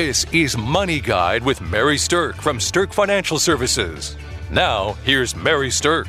This 0.00 0.24
is 0.32 0.56
Money 0.56 1.00
Guide 1.00 1.42
with 1.42 1.60
Mary 1.60 1.96
Sterk 1.96 2.36
from 2.36 2.58
Sterk 2.58 2.92
Financial 2.92 3.36
Services. 3.36 4.16
Now, 4.48 4.92
here's 5.02 5.34
Mary 5.34 5.70
Sterk. 5.70 6.06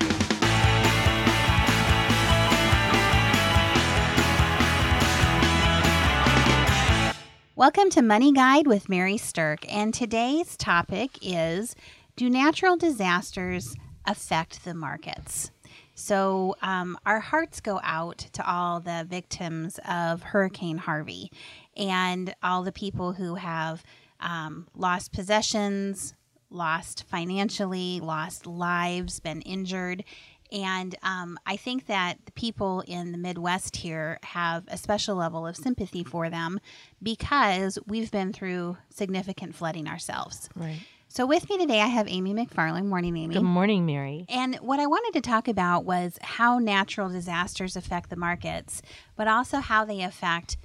Welcome 7.56 7.90
to 7.90 8.04
Money 8.04 8.32
Guide 8.32 8.68
with 8.68 8.90
Mary 8.90 9.16
Sterk, 9.16 9.66
and 9.68 9.92
today's 9.92 10.56
topic 10.56 11.18
is 11.24 11.76
Do 12.16 12.30
natural 12.30 12.78
disasters 12.78 13.76
affect 14.06 14.66
the 14.66 14.76
markets? 14.76 15.50
So, 15.96 16.56
um, 16.62 16.96
our 17.08 17.20
hearts 17.20 17.60
go 17.60 17.82
out 17.84 18.20
to 18.34 18.50
all 18.50 18.80
the 18.80 19.06
victims 19.10 19.80
of 19.86 20.22
Hurricane 20.22 20.78
Harvey 20.78 21.32
and 21.80 22.36
all 22.44 22.62
the 22.62 22.72
people 22.72 23.14
who 23.14 23.36
have 23.36 23.84
um, 24.20 24.68
lost 24.76 25.14
possessions, 25.14 26.14
lost 26.52 27.06
financially, 27.08 28.02
lost 28.02 28.46
lives, 28.46 29.20
been 29.20 29.42
injured. 29.42 30.04
And 30.52 30.96
um, 31.04 31.40
I 31.46 31.56
think 31.56 31.86
that 31.86 32.18
the 32.26 32.32
people 32.34 32.82
in 32.82 33.12
the 33.12 33.18
Midwest 33.18 33.78
here 33.78 34.20
have 34.24 34.66
a 34.68 34.78
special 34.78 35.16
level 35.16 35.48
of 35.48 35.56
sympathy 35.56 36.04
for 36.04 36.30
them 36.30 36.60
because 37.02 37.80
we've 37.88 38.12
been 38.12 38.34
through 38.34 38.78
significant 38.90 39.56
flooding 39.56 39.88
ourselves. 39.88 40.50
Right. 40.56 40.80
So, 41.12 41.26
with 41.26 41.50
me 41.50 41.58
today, 41.58 41.82
I 41.82 41.88
have 41.88 42.08
Amy 42.08 42.36
McFarland. 42.36 42.86
Morning, 42.86 43.18
Amy. 43.18 43.34
Good 43.34 43.42
morning, 43.42 43.84
Mary. 43.84 44.26
And 44.30 44.56
what 44.58 44.80
I 44.80 44.86
wanted 44.86 45.14
to 45.14 45.28
talk 45.28 45.48
about 45.48 45.84
was 45.84 46.20
how 46.22 46.60
natural 46.60 47.10
disasters 47.10 47.76
affect 47.76 48.12
the 48.12 48.16
markets, 48.16 48.84
but 49.16 49.28
also 49.28 49.58
how 49.58 49.86
they 49.86 50.02
affect 50.02 50.58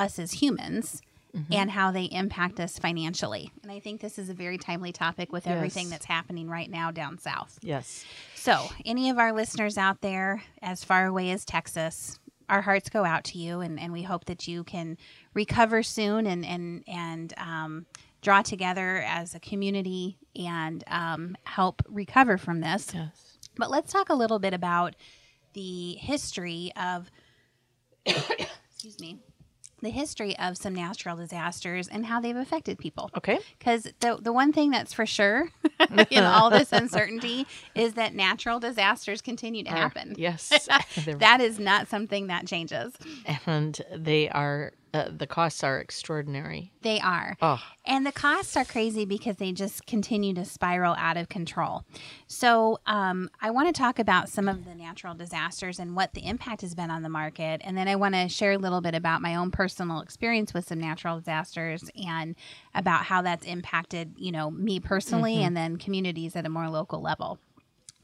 us 0.00 0.18
as 0.18 0.32
humans. 0.32 1.02
Mm-hmm. 1.32 1.52
And 1.52 1.70
how 1.70 1.92
they 1.92 2.06
impact 2.06 2.58
us 2.58 2.76
financially. 2.76 3.52
And 3.62 3.70
I 3.70 3.78
think 3.78 4.00
this 4.00 4.18
is 4.18 4.28
a 4.30 4.34
very 4.34 4.58
timely 4.58 4.90
topic 4.90 5.30
with 5.30 5.46
everything 5.46 5.84
Yes. 5.84 5.90
that's 5.92 6.04
happening 6.06 6.48
right 6.48 6.68
now 6.68 6.90
down 6.90 7.18
south. 7.18 7.56
Yes. 7.62 8.04
So, 8.34 8.66
any 8.84 9.10
of 9.10 9.18
our 9.18 9.32
listeners 9.32 9.78
out 9.78 10.00
there 10.00 10.42
as 10.60 10.82
far 10.82 11.06
away 11.06 11.30
as 11.30 11.44
Texas, 11.44 12.18
our 12.48 12.62
hearts 12.62 12.88
go 12.90 13.04
out 13.04 13.22
to 13.26 13.38
you, 13.38 13.60
and, 13.60 13.78
and 13.78 13.92
we 13.92 14.02
hope 14.02 14.24
that 14.24 14.48
you 14.48 14.64
can 14.64 14.98
recover 15.32 15.84
soon 15.84 16.26
and 16.26 16.44
and 16.44 16.82
and 16.88 17.32
um, 17.36 17.86
draw 18.22 18.42
together 18.42 19.04
as 19.06 19.32
a 19.32 19.38
community 19.38 20.18
and 20.34 20.82
um, 20.88 21.36
help 21.44 21.80
recover 21.88 22.38
from 22.38 22.60
this. 22.60 22.88
Yes. 22.92 23.38
But 23.56 23.70
let's 23.70 23.92
talk 23.92 24.08
a 24.08 24.14
little 24.14 24.40
bit 24.40 24.52
about 24.52 24.96
the 25.52 25.92
history 25.92 26.72
of, 26.74 27.08
excuse 28.04 28.98
me, 28.98 29.20
the 29.82 29.90
history 29.90 30.38
of 30.38 30.56
some 30.56 30.74
natural 30.74 31.16
disasters 31.16 31.88
and 31.88 32.06
how 32.06 32.20
they've 32.20 32.36
affected 32.36 32.78
people. 32.78 33.10
Okay. 33.16 33.38
Because 33.58 33.84
the 34.00 34.18
the 34.20 34.32
one 34.32 34.52
thing 34.52 34.70
that's 34.70 34.92
for 34.92 35.06
sure 35.06 35.50
in 36.10 36.24
all 36.24 36.50
this 36.50 36.72
uncertainty 36.72 37.46
is 37.74 37.94
that 37.94 38.14
natural 38.14 38.60
disasters 38.60 39.20
continue 39.22 39.64
to 39.64 39.70
happen. 39.70 40.14
Yes. 40.16 40.68
That 41.20 41.40
is 41.40 41.58
not 41.58 41.88
something 41.88 42.28
that 42.28 42.46
changes. 42.46 42.92
and 43.46 43.80
they 43.94 44.28
are, 44.28 44.72
uh, 44.92 45.08
the 45.16 45.26
costs 45.26 45.62
are 45.62 45.78
extraordinary. 45.78 46.72
They 46.82 46.98
are. 47.00 47.36
Oh, 47.40 47.62
And 47.84 48.06
the 48.06 48.12
costs 48.12 48.56
are 48.56 48.64
crazy 48.64 49.04
because 49.04 49.36
they 49.36 49.52
just 49.52 49.86
continue 49.86 50.34
to 50.34 50.44
spiral 50.44 50.94
out 50.98 51.16
of 51.16 51.28
control. 51.28 51.84
So, 52.26 52.80
um, 52.86 53.30
I 53.40 53.50
want 53.50 53.74
to 53.74 53.78
talk 53.78 53.98
about 53.98 54.28
some 54.28 54.48
of 54.48 54.64
the 54.64 54.74
natural 54.74 55.14
disasters 55.14 55.78
and 55.78 55.94
what 55.94 56.14
the 56.14 56.26
impact 56.26 56.62
has 56.62 56.74
been 56.74 56.90
on 56.90 57.02
the 57.02 57.08
market. 57.08 57.60
And 57.64 57.76
then 57.76 57.88
I 57.88 57.96
want 57.96 58.14
to 58.14 58.28
share 58.28 58.52
a 58.52 58.58
little 58.58 58.80
bit 58.80 58.94
about 58.94 59.22
my 59.22 59.36
own 59.36 59.50
personal 59.50 60.00
experience 60.00 60.52
with 60.52 60.66
some 60.66 60.80
natural 60.80 61.18
disasters 61.18 61.90
and 62.06 62.34
about 62.74 63.04
how 63.04 63.22
that's 63.22 63.46
impacted, 63.46 64.14
you 64.16 64.32
know, 64.32 64.50
me 64.50 64.80
personally 64.80 65.42
and 65.42 65.56
then 65.56 65.76
communities 65.76 66.36
at 66.36 66.46
a 66.46 66.48
more 66.48 66.68
local 66.68 67.00
level. 67.00 67.38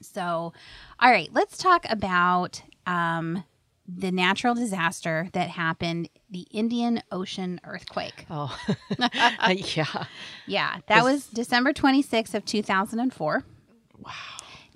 So, 0.00 0.52
all 1.00 1.10
right, 1.10 1.30
let's 1.32 1.56
talk 1.56 1.86
about 1.88 2.62
um, 2.86 3.44
the 3.88 4.10
natural 4.10 4.54
disaster 4.54 5.28
that 5.32 5.48
happened 5.50 6.08
the 6.30 6.46
Indian 6.50 7.02
Ocean 7.12 7.60
earthquake. 7.64 8.26
oh. 8.30 8.56
yeah. 9.48 10.04
Yeah, 10.46 10.76
that 10.88 11.04
was 11.04 11.26
December 11.26 11.72
26th 11.72 12.34
of 12.34 12.44
2004. 12.44 13.44
Wow. 13.98 14.12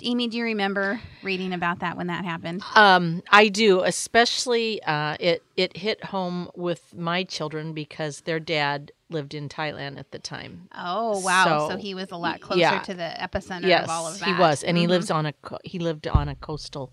Amy, 0.03 0.28
do 0.28 0.38
you 0.38 0.44
remember 0.44 0.99
reading 1.22 1.53
about 1.53 1.81
that 1.81 1.97
when 1.97 2.06
that 2.06 2.25
happened? 2.25 2.62
Um, 2.75 3.22
I 3.31 3.49
do, 3.49 3.82
especially 3.82 4.82
uh, 4.84 5.16
it 5.20 5.43
it 5.56 5.76
hit 5.76 6.03
home 6.04 6.50
with 6.56 6.94
my 6.97 7.22
children 7.25 7.75
because 7.75 8.22
their 8.22 8.41
dad 8.41 8.93
lived 9.10 9.34
in 9.34 9.50
Thailand 9.50 9.99
at 9.99 10.10
the 10.10 10.19
time. 10.19 10.69
Oh, 10.75 11.20
wow. 11.20 11.69
So, 11.69 11.75
So, 11.75 11.76
he 11.76 11.94
was 11.94 12.10
a 12.12 12.16
lot 12.16 12.41
closer 12.41 12.60
yeah. 12.60 12.78
to 12.81 12.94
the 12.94 13.15
epicenter 13.20 13.66
yes, 13.66 13.84
of 13.84 13.91
all 13.91 14.06
of 14.06 14.19
that. 14.20 14.25
he 14.26 14.32
was, 14.41 14.62
and 14.62 14.78
he 14.78 14.87
Mhm. 14.87 14.88
lives 14.88 15.10
on 15.10 15.26
a 15.26 15.34
he 15.65 15.78
lived 15.78 16.06
on 16.09 16.31
a 16.31 16.34
coastal 16.34 16.93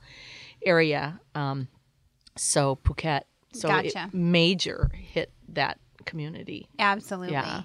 area. 0.66 1.22
Um, 1.34 1.70
so 2.38 2.78
Phuket, 2.84 3.22
so 3.54 3.68
Gotcha. 3.68 4.10
major 4.14 4.90
hit 4.94 5.32
that 5.50 5.80
community. 6.06 6.68
Absolutely. 6.80 7.34
Yeah. 7.34 7.64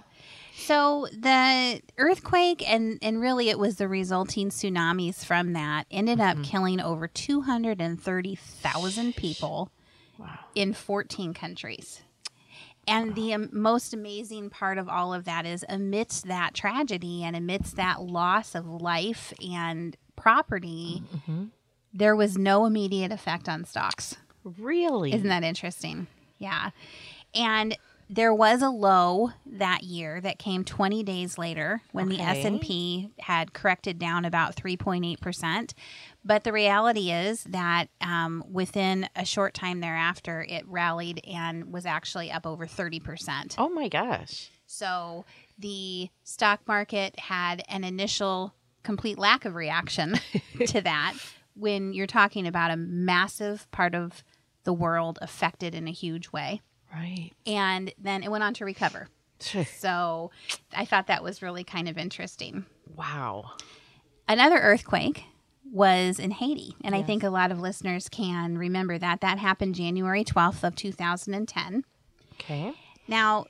So 0.55 1.07
the 1.13 1.81
earthquake 1.99 2.63
and 2.69 2.99
and 3.03 3.21
really 3.21 3.49
it 3.49 3.59
was 3.59 3.77
the 3.77 3.89
resulting 3.89 4.51
tsunamis 4.51 5.25
from 5.25 5.53
that 5.55 5.87
ended 5.91 6.19
Mm-hmm. 6.19 6.41
up 6.41 6.45
killing 6.47 6.81
over 6.81 7.09
230,000 7.09 9.17
people 9.17 9.71
Wow. 10.19 10.39
in 10.55 10.73
14 10.73 11.35
countries. 11.35 12.03
And 12.87 13.15
the 13.15 13.37
most 13.53 13.95
amazing 13.95 14.51
part 14.51 14.77
of 14.77 14.89
all 14.89 15.15
of 15.15 15.25
that 15.25 15.47
is 15.47 15.65
amidst 15.69 16.27
that 16.27 16.53
tragedy 16.55 17.23
and 17.25 17.35
amidst 17.37 17.77
that 17.77 18.03
loss 18.03 18.55
of 18.55 18.67
life 18.67 19.33
and 19.43 19.97
property, 20.17 21.03
Mm-hmm. 21.15 21.45
there 21.95 22.15
was 22.17 22.37
no 22.37 22.67
immediate 22.67 23.13
effect 23.13 23.49
on 23.49 23.65
stocks. 23.65 24.17
Really? 24.45 25.13
Isn't 25.15 25.29
that 25.29 25.45
interesting? 25.45 26.07
Yeah. 26.39 26.71
And 27.35 27.77
there 28.11 28.35
was 28.35 28.61
a 28.61 28.69
low 28.69 29.31
that 29.47 29.85
year 29.85 30.21
that 30.21 30.39
came 30.39 30.65
20 30.65 31.03
days 31.03 31.39
later 31.39 31.81
when 31.93 32.09
the 32.09 32.17
Okay. 32.17 32.43
S&P 32.43 33.11
had 33.21 33.55
corrected 33.55 33.99
down 33.99 34.25
about 34.27 34.55
3.8%. 34.55 35.73
But 36.25 36.45
the 36.45 36.53
reality 36.53 37.11
is 37.11 37.45
that 37.45 37.87
um, 38.03 38.45
within 38.51 39.09
a 39.17 39.25
short 39.25 39.55
time 39.55 39.81
thereafter, 39.81 40.45
it 40.47 40.67
rallied 40.69 41.23
and 41.27 41.73
was 41.73 41.87
actually 41.87 42.31
up 42.31 42.47
over 42.47 42.67
30%. 42.67 43.55
oh 43.57 43.71
my 43.71 43.89
gosh. 43.89 44.51
So 44.67 45.25
the 45.59 46.11
stock 46.23 46.61
market 46.67 47.19
had 47.19 47.63
an 47.69 47.83
initial 47.85 48.53
complete 48.83 49.19
lack 49.19 49.45
of 49.45 49.55
reaction 49.55 50.19
to 50.67 50.81
that 50.83 51.15
when 51.55 51.93
you're 51.93 52.07
talking 52.07 52.47
about 52.47 52.71
a 52.71 52.77
massive 52.77 53.71
part 53.71 53.95
of 53.95 54.25
the 54.65 54.73
world 54.73 55.19
affected 55.23 55.75
in 55.75 55.89
a 55.89 55.93
huge 55.93 56.31
way. 56.33 56.61
Right. 56.93 57.31
And 57.47 57.93
then 57.99 58.23
it 58.23 58.31
went 58.31 58.45
on 58.45 58.55
to 58.55 58.65
recover. 58.65 59.09
So 59.41 60.31
I 60.77 60.85
thought 60.85 61.09
that 61.09 61.23
was 61.25 61.43
really 61.43 61.65
kind 61.65 61.89
of 61.89 61.99
interesting. 61.99 62.65
wow. 62.97 63.51
Another 64.29 64.57
earthquake 64.57 65.25
was 65.73 66.19
in 66.21 66.31
Haiti. 66.31 66.77
And 66.85 66.95
I 66.95 67.03
think 67.03 67.23
a 67.25 67.31
lot 67.31 67.51
of 67.51 67.59
listeners 67.59 68.09
can 68.09 68.57
remember 68.57 68.99
that. 68.99 69.21
That 69.21 69.39
happened 69.39 69.75
January 69.75 70.23
12th 70.23 70.63
of 70.63 70.77
2010. 70.77 71.85
Okay. 72.35 72.73
Now, 73.09 73.47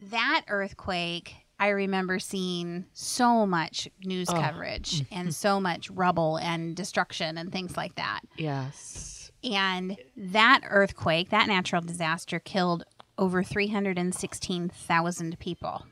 that 0.00 0.44
earthquake, 0.48 1.34
I 1.58 1.68
remember 1.68 2.18
seeing 2.18 2.86
so 2.92 3.46
much 3.46 3.88
news 4.04 4.28
Oh. 4.30 4.34
coverage 4.40 5.02
and 5.12 5.34
so 5.34 5.60
much 5.60 5.90
rubble 5.90 6.36
and 6.36 6.74
destruction 6.76 7.38
and 7.38 7.52
things 7.52 7.76
like 7.76 7.94
that. 7.94 8.20
Yes. 8.36 9.30
And 9.44 9.96
that 10.16 10.62
earthquake, 10.68 11.30
that 11.30 11.46
natural 11.48 11.82
disaster, 11.82 12.38
killed 12.38 12.84
over 13.18 13.42
316,000 13.42 15.38
people. 15.38 15.86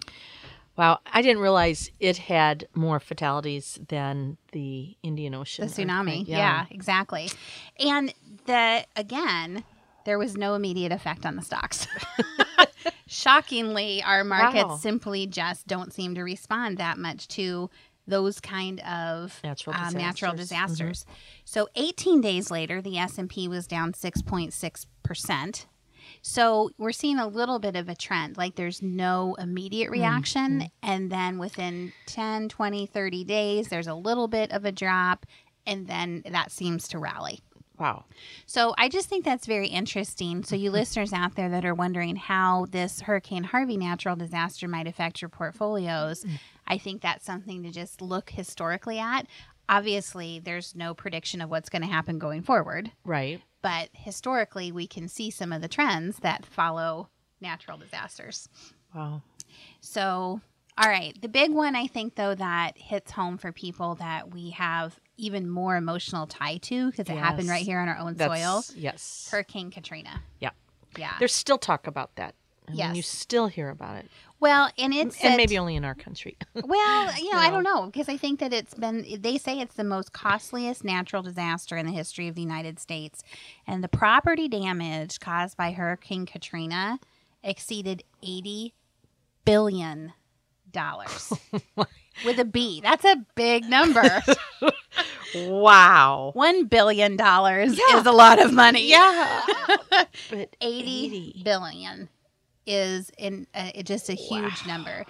Wow. 0.77 1.01
I 1.13 1.21
didn't 1.23 1.43
realize 1.43 1.91
it 2.01 2.17
had 2.17 2.67
more 2.75 2.99
fatalities 2.99 3.79
than 3.89 4.39
the 4.53 4.97
Indian 5.03 5.35
Ocean. 5.35 5.67
The 5.69 5.73
tsunami. 5.73 6.21
earthquake. 6.21 6.29
Yeah. 6.29 6.67
exactly. 6.71 7.31
And 7.79 8.13
the 8.47 8.85
again, 8.97 9.65
there 10.07 10.19
was 10.19 10.37
no 10.37 10.55
immediate 10.55 10.91
effect 10.93 11.27
on 11.27 11.37
the 11.37 11.43
stocks. 11.43 11.87
Shockingly, 13.07 14.03
our 14.03 14.25
markets 14.25 14.65
Wow. 14.69 14.77
simply 14.77 15.27
just 15.27 15.67
don't 15.67 15.93
seem 15.93 16.15
to 16.15 16.23
respond 16.23 16.79
that 16.79 16.99
much 16.99 17.29
to 17.29 17.71
those 18.07 18.41
kind 18.41 18.81
of 18.81 19.39
Natural 19.45 19.77
um, 19.77 19.95
natural 19.95 20.35
disasters. 20.35 21.05
Mm-hmm. 21.05 21.13
So 21.45 21.69
18 21.77 22.21
days 22.21 22.51
later, 22.51 22.83
the 22.83 22.99
S&P 22.99 23.47
was 23.49 23.67
down 23.67 23.93
6.6%. 23.93 25.67
So 26.21 26.71
we're 26.79 26.93
seeing 26.93 27.19
a 27.19 27.27
little 27.27 27.59
bit 27.59 27.77
of 27.77 27.89
a 27.89 27.95
trend. 27.95 28.37
Like 28.37 28.55
there's 28.57 28.83
no 28.83 29.35
immediate 29.39 29.85
Mm-hmm. 29.91 30.01
reaction. 30.01 30.71
And 30.83 31.11
then 31.11 31.39
within 31.39 31.93
10, 32.07 32.49
20, 32.49 32.87
30 32.87 33.25
days, 33.25 33.69
there's 33.69 33.87
a 33.89 33.95
little 33.95 34.29
bit 34.29 34.53
of 34.53 34.65
a 34.65 34.73
drop. 34.73 35.27
And 35.67 35.87
then 35.87 36.23
that 36.31 36.51
seems 36.51 36.89
to 36.89 36.99
rally. 36.99 37.41
Wow. 37.83 38.05
So 38.47 38.75
I 38.79 38.89
just 38.89 39.09
think 39.09 39.25
that's 39.25 39.45
very 39.47 39.67
interesting. 39.67 40.45
So 40.45 40.55
you 40.55 40.71
listeners 40.81 41.13
out 41.13 41.35
there 41.35 41.49
that 41.49 41.65
are 41.65 41.75
wondering 41.75 42.15
how 42.15 42.67
this 42.71 43.01
Hurricane 43.01 43.43
Harvey 43.43 43.77
natural 43.77 44.15
disaster 44.15 44.69
might 44.69 44.87
affect 44.87 45.21
your 45.21 45.29
portfolios, 45.29 46.25
I 46.67 46.79
think 46.79 47.03
that's 47.03 47.27
something 47.27 47.65
to 47.65 47.71
just 47.73 48.01
look 48.01 48.31
historically 48.31 49.01
at. 49.01 49.27
Obviously, 49.69 50.39
there's 50.39 50.75
no 50.77 50.95
prediction 50.95 51.41
of 51.41 51.51
what's 51.51 51.69
going 51.69 51.83
to 51.83 51.89
happen 51.89 52.19
going 52.21 52.43
forward, 52.43 52.93
Right. 53.05 53.41
but 53.63 53.89
historically, 53.95 54.71
we 54.71 54.87
can 54.87 55.09
see 55.09 55.31
some 55.31 55.53
of 55.53 55.61
the 55.63 55.69
trends 55.69 56.19
that 56.19 56.47
follow 56.47 57.09
natural 57.41 57.79
disasters. 57.79 58.49
Wow. 58.95 59.23
So, 59.81 60.41
all 60.79 60.89
right, 60.89 61.21
the 61.21 61.29
big 61.29 61.51
one 61.53 61.75
I 61.75 61.87
think 61.87 62.15
though 62.15 62.35
that 62.35 62.79
hits 62.79 63.11
home 63.13 63.39
for 63.39 63.51
people 63.53 63.95
that 63.97 64.33
we 64.33 64.51
have 64.51 64.99
even 65.23 65.49
more 65.49 65.77
emotional 65.77 66.27
tie 66.27 66.59
to 66.59 66.91
because 66.91 67.09
it 67.09 67.17
happened 67.17 67.49
right 67.49 67.65
here 67.65 67.79
on 67.79 67.89
our 67.89 67.97
own 67.97 68.15
That's 68.15 68.41
soil. 68.41 68.65
yes. 68.77 69.29
Hurricane 69.31 69.71
Katrina. 69.71 70.23
yeah. 70.41 70.51
Yeah. 70.99 71.15
There's 71.19 71.33
still 71.33 71.57
talk 71.57 71.87
about 71.87 72.17
that. 72.17 72.35
I 72.69 72.73
mean, 72.73 72.95
you 72.95 73.03
still 73.03 73.49
hear 73.49 73.71
about 73.71 73.97
it, 73.97 74.07
well, 74.39 74.71
and 74.79 74.95
it's 74.95 75.23
and 75.23 75.37
maybe 75.37 75.59
only 75.59 75.75
in 75.75 75.85
our 75.85 75.95
country. 75.97 76.37
well, 76.55 77.13
you 77.17 77.33
know, 77.33 77.39
I 77.39 77.51
don't 77.51 77.65
know 77.65 77.87
because 77.87 78.09
I 78.09 78.17
think 78.17 78.41
that 78.41 78.53
it's 78.53 78.75
been. 78.75 79.05
They 79.21 79.37
say 79.37 79.59
it's 79.59 79.75
the 79.75 79.85
most 79.85 80.13
costliest 80.13 80.85
natural 80.85 81.23
disaster 81.23 81.77
in 81.77 81.87
the 81.87 81.93
history 81.93 82.29
of 82.29 82.35
the 82.35 82.41
United 82.41 82.79
States, 82.79 83.23
and 83.67 83.83
the 83.83 83.89
property 83.89 84.49
damage 84.49 85.19
caused 85.19 85.57
by 85.57 85.73
Hurricane 85.73 86.25
Katrina 86.25 87.01
exceeded 87.43 88.05
eighty 88.23 88.75
billion 89.45 90.13
dollars 90.71 91.33
oh 91.77 91.87
with 92.25 92.39
a 92.39 92.45
B. 92.45 92.81
That's 92.81 93.05
a 93.05 93.25
big 93.35 93.65
number. 93.69 94.23
wow. 95.35 96.31
One 96.35 96.67
billion 96.67 97.17
dollars 97.17 97.79
Yeah. 97.79 97.99
is 98.01 98.07
a 98.07 98.13
lot 98.13 98.41
of 98.41 98.53
money. 98.53 98.89
Yeah. 98.91 99.43
but 100.31 100.57
80 100.61 101.07
80. 101.07 101.43
billion 101.45 102.09
is 102.67 103.11
in 103.19 103.47
uh, 103.55 103.71
just 103.83 104.09
a 104.09 104.15
huge 104.15 104.67
number. 104.67 105.05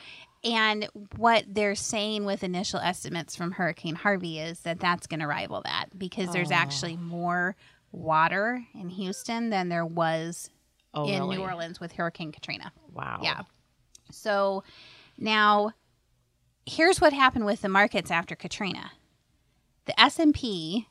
And 0.44 0.88
what 1.16 1.44
they're 1.46 1.74
saying 1.76 2.24
with 2.24 2.42
initial 2.42 2.80
estimates 2.80 3.36
from 3.36 3.52
Hurricane 3.52 3.94
Harvey 3.94 4.40
is 4.40 4.60
that 4.60 4.80
that's 4.80 5.06
going 5.06 5.20
to 5.20 5.26
rival 5.26 5.62
that 5.64 5.86
because 5.96 6.32
there's 6.32 6.50
Oh. 6.50 6.54
actually 6.54 6.96
more 6.96 7.54
water 7.92 8.64
in 8.74 8.88
Houston 8.88 9.50
than 9.50 9.68
there 9.68 9.86
was 9.86 10.50
Oh, 10.94 11.06
in 11.06 11.20
really? 11.20 11.36
New 11.36 11.42
Orleans 11.42 11.78
with 11.80 11.92
Hurricane 11.92 12.32
Katrina. 12.32 12.72
Wow. 12.92 13.20
Yeah. 13.22 13.42
So 14.10 14.62
now 15.16 15.70
here's 16.66 17.00
what 17.00 17.12
happened 17.12 17.44
with 17.46 17.62
the 17.62 17.68
markets 17.68 18.10
after 18.10 18.34
Katrina. 18.34 18.92
The 19.86 20.00
S&P 20.00 20.88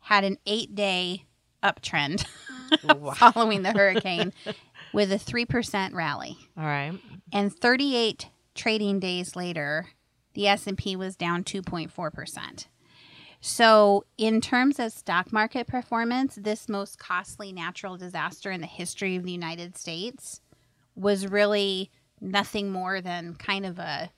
had 0.00 0.24
an 0.24 0.38
8-day 0.46 1.24
uptrend 1.62 2.24
following 3.16 3.62
the 3.62 3.72
hurricane 3.72 4.32
with 4.92 5.12
a 5.12 5.16
3% 5.16 5.94
rally. 5.94 6.36
All 6.56 6.64
right. 6.64 6.98
And 7.32 7.52
38 7.52 8.28
trading 8.54 9.00
days 9.00 9.36
later, 9.36 9.88
the 10.34 10.46
S&P 10.48 10.96
was 10.96 11.16
down 11.16 11.44
2.4%. 11.44 12.66
So, 13.40 14.04
in 14.16 14.40
terms 14.40 14.80
of 14.80 14.92
stock 14.92 15.32
market 15.32 15.68
performance, 15.68 16.34
this 16.34 16.68
most 16.68 16.98
costly 16.98 17.52
natural 17.52 17.96
disaster 17.96 18.50
in 18.50 18.60
the 18.60 18.66
history 18.66 19.14
of 19.14 19.22
the 19.22 19.30
United 19.30 19.76
States 19.76 20.40
was 20.96 21.28
really 21.28 21.92
nothing 22.20 22.72
more 22.72 23.00
than 23.00 23.34
kind 23.34 23.64
of 23.64 23.78
a 23.78 24.10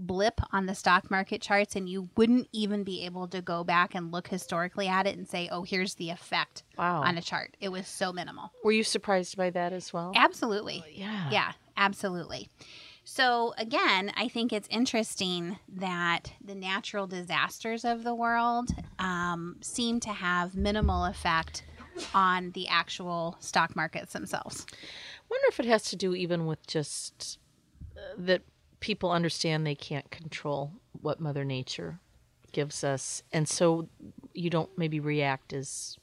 blip 0.00 0.40
on 0.52 0.66
the 0.66 0.74
stock 0.74 1.10
market 1.10 1.40
charts 1.42 1.76
and 1.76 1.88
you 1.88 2.08
wouldn't 2.16 2.48
even 2.52 2.82
be 2.82 3.04
able 3.04 3.28
to 3.28 3.40
go 3.42 3.62
back 3.62 3.94
and 3.94 4.10
look 4.10 4.28
historically 4.28 4.88
at 4.88 5.06
it 5.06 5.16
and 5.16 5.28
say, 5.28 5.48
"Oh, 5.52 5.62
here's 5.62 5.94
the 5.94 6.10
effect 6.10 6.64
Wow. 6.76 7.02
on 7.02 7.16
a 7.18 7.22
chart." 7.22 7.56
It 7.60 7.68
was 7.68 7.86
so 7.86 8.12
minimal. 8.12 8.52
Were 8.64 8.72
you 8.72 8.82
surprised 8.82 9.36
by 9.36 9.50
that 9.50 9.72
as 9.72 9.92
well? 9.92 10.12
Absolutely. 10.16 10.82
Yeah. 10.92 11.28
Yeah, 11.30 11.52
absolutely. 11.76 12.48
So, 13.04 13.54
again, 13.58 14.12
I 14.16 14.28
think 14.28 14.52
it's 14.52 14.68
interesting 14.70 15.58
that 15.68 16.32
the 16.44 16.54
natural 16.54 17.06
disasters 17.06 17.84
of 17.84 18.04
the 18.04 18.14
world 18.14 18.70
um, 18.98 19.56
seem 19.62 20.00
to 20.00 20.10
have 20.10 20.54
minimal 20.54 21.04
effect 21.06 21.64
on 22.14 22.52
the 22.52 22.68
actual 22.68 23.36
stock 23.40 23.74
markets 23.74 24.12
themselves. 24.12 24.66
wonder 25.28 25.46
if 25.48 25.60
it 25.60 25.66
has 25.66 25.84
to 25.84 25.96
do 25.96 26.14
even 26.14 26.46
with 26.46 26.66
just 26.66 27.38
uh, 27.96 28.00
that 28.18 28.42
people 28.80 29.10
understand 29.10 29.66
they 29.66 29.74
can't 29.74 30.10
control 30.10 30.72
what 31.00 31.20
Mother 31.20 31.44
Nature 31.44 32.00
gives 32.52 32.82
us, 32.82 33.22
and 33.32 33.48
so 33.48 33.88
you 34.34 34.50
don't 34.50 34.70
maybe 34.76 35.00
react 35.00 35.52
as, 35.52 35.96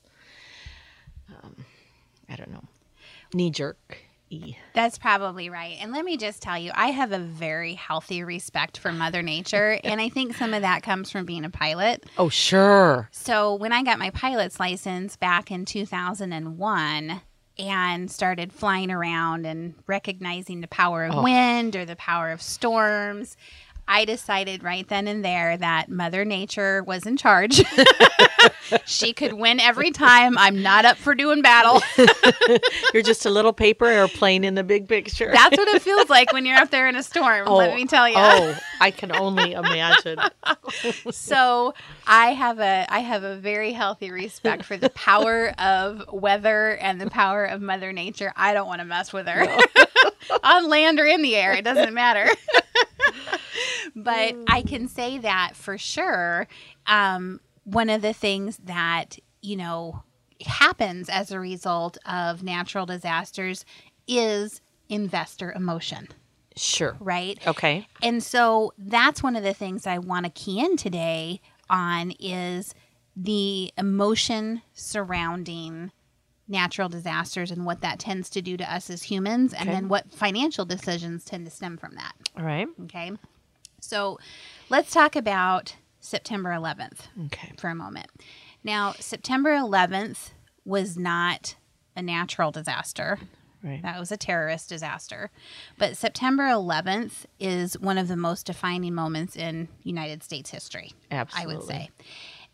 um, 1.30 1.66
I 2.30 2.36
don't 2.36 2.52
know, 2.52 2.64
knee 3.34 3.52
jerk. 3.52 3.98
E. 4.30 4.58
That's 4.74 4.98
probably 4.98 5.50
right. 5.50 5.78
And 5.80 5.94
let 5.94 6.04
me 6.04 6.18
just 6.18 6.42
tell 6.42 6.58
you, 6.58 6.72
I 6.76 6.88
have 6.88 7.14
a 7.14 7.20
very 7.20 7.76
healthy 7.76 8.24
respect 8.24 8.78
for 8.78 8.92
Mother 8.92 9.22
Nature. 9.22 9.80
and 9.84 10.02
I 10.02 10.10
think 10.10 10.36
some 10.36 10.54
of 10.54 10.64
that 10.64 10.84
comes 10.84 11.10
from 11.10 11.26
being 11.26 11.46
a 11.46 11.50
pilot. 11.50 12.06
Oh, 12.18 12.28
sure. 12.28 13.08
So 13.12 13.56
when 13.56 13.72
I 13.72 13.84
got 13.84 14.00
my 14.00 14.10
pilot's 14.10 14.60
license 14.60 15.16
back 15.16 15.50
in 15.50 15.64
2001 15.64 17.22
and 17.60 18.10
started 18.12 18.54
flying 18.54 18.92
around 18.92 19.46
and 19.46 19.74
recognizing 19.88 20.62
the 20.62 20.68
power 20.68 21.06
of 21.06 21.16
Oh. 21.16 21.24
wind 21.24 21.76
or 21.76 21.86
the 21.86 21.96
power 21.96 22.30
of 22.32 22.42
storms, 22.42 23.36
I 23.88 24.04
decided 24.04 24.64
right 24.64 24.88
then 24.88 25.08
and 25.08 25.24
there 25.24 25.56
that 25.58 25.90
Mother 25.90 26.26
Nature 26.26 26.84
was 26.84 27.06
in 27.06 27.16
charge. 27.16 27.64
she 28.86 29.14
could 29.14 29.34
win 29.34 29.62
every 29.62 29.92
time. 29.92 30.38
I'm 30.38 30.62
not 30.62 30.84
up 30.84 30.98
for 30.98 31.16
doing 31.16 31.42
battle. 31.42 31.82
You're 32.94 33.04
just 33.04 33.26
a 33.26 33.30
little 33.30 33.54
paper 33.54 33.86
airplane 33.86 34.44
in 34.44 34.56
the 34.56 34.64
big 34.64 34.90
picture. 34.90 35.32
That's 35.32 35.58
what 35.58 35.70
it 35.70 35.82
feels 35.82 36.10
like 36.10 36.34
when 36.34 36.46
you're 36.46 36.58
up 36.58 36.70
there 36.70 36.90
in 36.90 36.98
a 36.98 37.04
storm. 37.04 37.48
let 37.48 37.72
oh, 37.72 37.76
me 37.76 37.86
tell 37.86 38.10
you. 38.10 38.16
Oh, 38.18 38.58
I 38.80 38.92
can 38.92 39.12
only 39.12 39.54
imagine. 39.54 40.20
so 41.12 41.74
I 42.06 42.34
have 42.34 42.60
a 42.60 42.86
I 42.90 43.00
have 43.00 43.24
a 43.24 43.36
very 43.36 43.74
healthy 43.74 44.12
respect 44.12 44.66
for 44.66 44.78
the 44.78 44.90
power 44.90 45.50
of 45.60 46.04
weather 46.12 46.78
and 46.78 47.00
the 47.00 47.10
power 47.10 47.46
of 47.46 47.62
Mother 47.62 47.92
Nature. 47.94 48.34
I 48.36 48.54
don't 48.54 48.68
want 48.68 48.80
to 48.80 48.86
mess 48.86 49.12
with 49.14 49.28
her 49.28 49.46
on 50.44 50.70
land 50.70 51.00
or 51.00 51.06
in 51.06 51.22
the 51.22 51.36
air. 51.36 51.54
It 51.54 51.64
doesn't 51.64 51.94
matter. 51.94 52.30
but 53.96 54.36
I 54.48 54.62
can 54.62 54.88
say 54.88 55.18
that 55.20 55.56
for 55.56 55.78
sure. 55.78 56.48
Um, 56.86 57.40
one 57.64 57.90
of 57.90 58.02
the 58.02 58.14
things 58.14 58.58
that 58.66 59.18
you 59.42 59.56
know 59.56 60.04
happens 60.46 61.10
as 61.10 61.32
a 61.32 61.40
result 61.40 61.98
of 62.06 62.44
natural 62.44 62.86
disasters 62.86 63.66
is 64.08 64.62
investor 64.90 65.52
emotion, 65.52 66.08
Sure. 66.58 66.96
right? 67.00 67.40
Okay. 67.48 67.88
And 68.02 68.22
so 68.24 68.74
that's 68.78 69.22
one 69.24 69.36
of 69.36 69.44
the 69.44 69.54
things 69.54 69.88
I 69.88 69.98
want 70.00 70.26
to 70.26 70.32
key 70.32 70.60
in 70.60 70.78
today 70.78 71.42
on 71.70 72.12
is 72.20 72.74
the 73.16 73.72
emotion 73.78 74.62
surrounding 74.74 75.92
natural 76.48 76.88
disasters 76.90 77.52
and 77.52 77.66
what 77.66 77.82
that 77.82 78.00
tends 78.00 78.30
to 78.32 78.42
do 78.42 78.56
to 78.58 78.74
us 78.74 78.90
as 78.90 79.04
humans 79.04 79.54
and 79.54 79.68
then 79.70 79.90
what 79.90 80.10
financial 80.12 80.64
decisions 80.66 81.26
tend 81.26 81.46
to 81.46 81.52
stem 81.52 81.78
from 81.78 81.96
that. 81.96 82.14
All 82.38 82.44
right. 82.46 82.68
Okay. 82.84 83.12
So 83.82 84.18
let's 84.70 84.92
talk 84.92 85.16
about 85.16 85.76
September 86.00 86.50
11th 86.52 87.08
Okay. 87.26 87.52
for 87.58 87.70
a 87.70 87.76
moment. 87.76 88.08
Now, 88.64 88.94
September 89.00 89.50
11th 89.56 90.30
was 90.64 90.98
not 90.98 91.56
a 91.96 92.02
natural 92.02 92.52
disaster. 92.52 93.20
Right. 93.64 93.82
That 93.82 94.00
was 94.00 94.12
a 94.12 94.18
terrorist 94.18 94.70
disaster. 94.70 95.32
But 95.78 95.98
September 95.98 96.44
11th 96.44 97.26
is 97.40 97.80
one 97.80 97.98
of 97.98 98.08
the 98.08 98.16
most 98.16 98.46
defining 98.46 98.94
moments 98.94 99.36
in 99.36 99.68
United 99.84 100.24
States 100.24 100.52
history, 100.52 100.94
I 101.12 101.16
would 101.16 101.22
Absolutely. 101.22 101.68
say. 101.68 101.90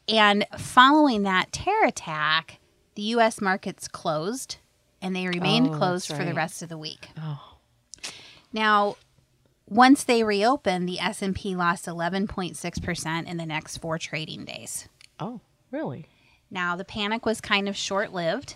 And 0.07 0.45
following 0.57 1.23
that 1.23 1.51
terror 1.51 1.85
attack, 1.85 2.59
the 2.95 3.01
U.S. 3.03 3.41
markets 3.41 3.87
closed 3.87 4.57
and 5.01 5.15
they 5.15 5.27
remained 5.27 5.69
Oh, 5.69 5.77
closed 5.77 6.07
for 6.07 6.23
the 6.23 6.33
rest 6.33 6.61
of 6.61 6.69
the 6.69 6.77
week. 6.77 7.09
Oh. 7.17 7.57
Now, 8.53 8.95
once 9.67 10.03
they 10.03 10.23
reopened, 10.23 10.87
the 10.87 10.99
S&P 10.99 11.55
lost 11.55 11.85
11.6% 11.85 13.27
in 13.27 13.37
the 13.37 13.45
next 13.45 13.77
four 13.77 13.97
trading 13.97 14.45
days. 14.45 14.87
Oh, 15.19 15.41
really? 15.71 16.05
Now, 16.49 16.75
the 16.75 16.85
panic 16.85 17.25
was 17.25 17.41
kind 17.41 17.67
of 17.67 17.75
short 17.75 18.13
lived, 18.13 18.55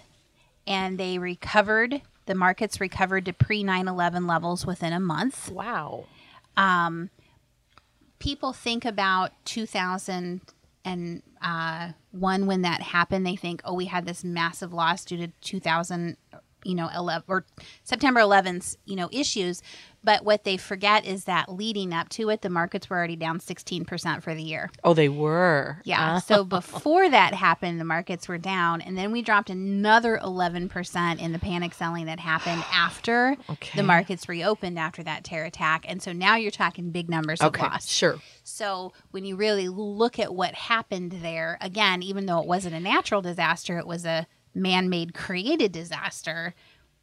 and 0.65 0.97
they 0.97 1.17
recovered, 1.17 2.01
the 2.27 2.35
markets 2.35 2.79
recovered 2.79 3.25
to 3.25 3.33
pre 3.33 3.63
9 3.63 3.87
11 3.87 4.27
levels 4.27 4.65
within 4.65 4.93
a 4.93 4.99
month. 4.99 5.49
Wow. 5.51 6.05
People 8.19 8.53
think 8.53 8.85
about 8.85 9.31
2001 9.45 11.21
uh, 11.41 11.93
when 12.45 12.61
that 12.63 12.81
happened. 12.81 13.25
They 13.25 13.35
think, 13.35 13.61
oh, 13.63 13.73
we 13.73 13.85
had 13.85 14.05
this 14.05 14.23
massive 14.23 14.73
loss 14.73 15.05
due 15.05 15.17
to 15.17 15.27
2000, 15.41 16.17
you 16.63 16.75
know, 16.75 16.89
11 16.95 17.25
or 17.27 17.45
September 17.83 18.19
11th, 18.19 18.77
you 18.85 18.95
know, 18.95 19.09
issues. 19.11 19.61
But 20.07 20.23
what 20.23 20.45
they 20.45 20.55
forget 20.55 21.05
is 21.05 21.25
that 21.25 21.51
leading 21.53 21.91
up 21.91 22.07
to 22.11 22.29
it, 22.29 22.41
the 22.41 22.49
markets 22.49 22.89
were 22.89 22.95
already 22.95 23.17
down 23.17 23.39
16% 23.39 24.23
for 24.23 24.33
the 24.33 24.41
year. 24.41 24.71
Oh, 24.81 24.93
they 24.93 25.09
were. 25.09 25.81
Yeah. 25.83 26.15
Ah, 26.15 26.19
So 26.19 26.45
before 26.45 27.09
that 27.09 27.33
happened, 27.33 27.77
the 27.77 27.83
markets 27.83 28.29
were 28.29 28.37
down. 28.37 28.79
And 28.79 28.97
then 28.97 29.11
we 29.11 29.21
dropped 29.21 29.49
another 29.49 30.17
11% 30.23 31.19
in 31.19 31.33
the 31.33 31.39
panic 31.39 31.73
selling 31.73 32.05
that 32.05 32.21
happened 32.21 32.63
after 32.73 33.35
Okay. 33.49 33.75
the 33.75 33.83
markets 33.83 34.29
reopened 34.29 34.79
after 34.79 35.03
that 35.03 35.25
terror 35.25 35.43
attack. 35.43 35.83
And 35.85 36.01
so 36.01 36.13
now 36.13 36.37
you're 36.37 36.51
talking 36.51 36.91
big 36.91 37.09
numbers 37.09 37.41
of 37.41 37.47
okay. 37.47 37.63
loss. 37.63 37.89
Sure. 37.89 38.15
So 38.45 38.93
when 39.11 39.25
you 39.25 39.35
really 39.35 39.67
look 39.67 40.19
at 40.19 40.33
what 40.33 40.53
happened 40.53 41.17
there, 41.21 41.57
again, 41.59 42.01
even 42.01 42.27
though 42.27 42.39
it 42.39 42.47
wasn't 42.47 42.75
a 42.75 42.79
natural 42.79 43.21
disaster, 43.21 43.77
it 43.77 43.85
was 43.85 44.05
a 44.05 44.25
man 44.55 44.87
made 44.87 45.13
created 45.13 45.73
disaster. 45.73 46.55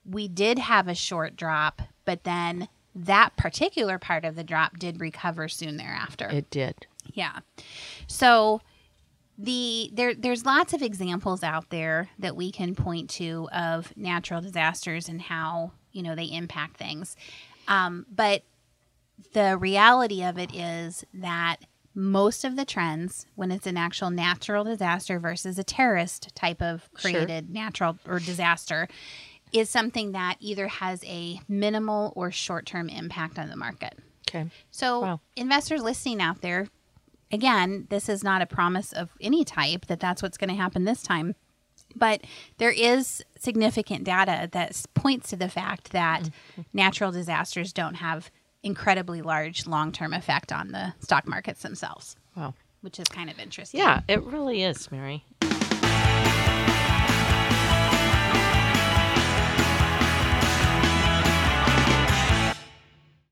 We 0.07 0.27
did 0.27 0.59
have 0.59 0.89
a 0.89 0.95
short 0.95 1.37
drop, 1.37 1.83
but 2.07 2.25
then 2.25 2.69
that 2.95 3.37
particular 3.37 3.99
part 3.99 4.25
of 4.25 4.37
the 4.37 4.45
drop 4.45 4.79
did 4.79 5.01
recover 5.01 5.49
soon 5.49 5.77
thereafter. 5.77 6.29
It 6.29 6.51
did. 6.51 6.87
Yeah. 7.13 7.41
So 8.07 8.61
the 9.37 9.91
there 9.93 10.15
there's 10.15 10.47
lots 10.47 10.73
of 10.73 10.81
examples 10.83 11.43
out 11.43 11.71
there 11.71 12.09
that 12.19 12.37
we 12.37 12.53
can 12.53 12.75
point 12.75 13.11
to 13.11 13.49
of 13.53 13.93
natural 13.97 14.41
disasters 14.41 15.09
and 15.09 15.21
how 15.21 15.73
you 15.93 16.03
know 16.03 16.15
they 16.15 16.27
impact 16.27 16.77
things. 16.77 17.17
Um, 17.67 18.07
but 18.15 18.43
the 19.33 19.57
reality 19.59 20.23
of 20.23 20.39
it 20.39 20.55
is 20.55 21.05
that 21.15 21.57
most 21.97 22.45
of 22.45 22.57
the 22.57 22.65
trends 22.65 23.27
when 23.37 23.51
it's 23.53 23.67
an 23.67 23.77
actual 23.77 24.11
natural 24.11 24.65
disaster 24.65 25.19
versus 25.19 25.59
a 25.59 25.65
terrorist 25.65 26.35
type 26.35 26.61
of 26.61 26.89
Sure. 26.99 27.11
created 27.13 27.51
natural 27.51 27.99
or 28.07 28.19
disaster 28.19 28.89
is 29.55 29.71
something 29.71 30.13
that 30.13 30.37
either 30.41 30.69
has 30.69 31.03
a 31.05 31.41
minimal 31.49 32.13
or 32.17 32.31
short-term 32.31 32.89
impact 32.89 33.39
on 33.39 33.49
the 33.49 33.57
market. 33.57 33.99
Okay. 34.29 34.51
So, 34.71 35.01
Wow. 35.01 35.21
investors 35.37 35.81
listening 35.83 36.21
out 36.21 36.41
there, 36.41 36.67
again, 37.31 37.87
this 37.89 38.09
is 38.09 38.25
not 38.25 38.43
a 38.43 38.47
promise 38.47 38.93
of 38.93 39.11
any 39.21 39.45
type 39.45 39.87
that 39.87 40.01
that's 40.01 40.23
what's 40.23 40.37
going 40.37 40.51
to 40.51 40.57
happen 40.57 40.85
this 40.85 41.03
time. 41.03 41.35
But 41.97 42.23
there 42.59 42.73
is 42.73 43.23
significant 43.39 44.03
data 44.05 44.49
that 44.51 44.85
points 44.95 45.31
to 45.31 45.37
the 45.37 45.49
fact 45.49 45.93
that 45.93 46.23
Mm-hmm. 46.25 46.63
natural 46.73 47.13
disasters 47.13 47.73
don't 47.73 47.95
have 47.95 48.31
incredibly 48.65 49.23
large 49.23 49.67
long 49.67 49.93
term 49.93 50.13
effect 50.13 50.51
on 50.51 50.73
the 50.73 50.95
stock 51.01 51.29
markets 51.29 51.63
themselves, 51.63 52.17
Wow. 52.37 52.55
which 52.81 52.99
is 52.99 53.07
kind 53.07 53.31
of 53.31 53.39
interesting. 53.39 53.79
Yeah, 53.79 54.01
it 54.09 54.23
really 54.25 54.63
is, 54.65 54.91
Mary. 54.91 55.25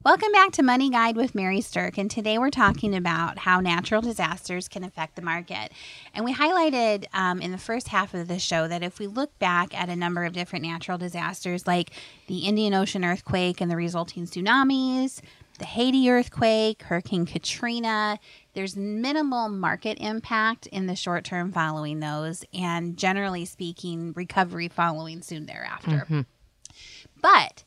Welcome 0.04 0.32
back 0.32 0.50
to 0.52 0.64
Money 0.64 0.90
Guide 0.90 1.14
with 1.14 1.32
Mary 1.32 1.60
Sterk, 1.60 1.96
and 1.96 2.10
today 2.10 2.36
we're 2.36 2.50
talking 2.50 2.96
about 2.96 3.38
how 3.38 3.60
natural 3.60 4.02
disasters 4.02 4.66
can 4.66 4.82
affect 4.82 5.14
the 5.14 5.22
market. 5.22 5.70
And 6.12 6.24
we 6.24 6.34
highlighted 6.34 7.04
um, 7.14 7.40
in 7.40 7.52
the 7.52 7.58
first 7.58 7.86
half 7.86 8.12
of 8.12 8.26
the 8.26 8.40
show 8.40 8.66
that 8.66 8.82
if 8.82 8.98
we 8.98 9.06
look 9.06 9.38
back 9.38 9.78
at 9.80 9.88
a 9.88 9.94
number 9.94 10.24
of 10.24 10.32
different 10.32 10.64
natural 10.64 10.98
disasters, 10.98 11.68
like 11.68 11.92
the 12.26 12.38
Indian 12.38 12.74
Ocean 12.74 13.04
earthquake 13.04 13.60
and 13.60 13.70
the 13.70 13.76
resulting 13.76 14.26
tsunamis, 14.26 15.20
the 15.60 15.66
Haiti 15.66 16.10
earthquake, 16.10 16.82
Hurricane 16.82 17.24
Katrina, 17.24 18.18
there's 18.54 18.74
minimal 18.74 19.48
market 19.50 19.98
impact 20.00 20.66
in 20.66 20.88
the 20.88 20.96
short 20.96 21.22
term 21.22 21.52
following 21.52 22.00
those, 22.00 22.44
and 22.52 22.96
generally 22.96 23.44
speaking, 23.44 24.12
recovery 24.16 24.66
following 24.66 25.22
soon 25.22 25.46
thereafter. 25.46 26.06
But 27.20 27.62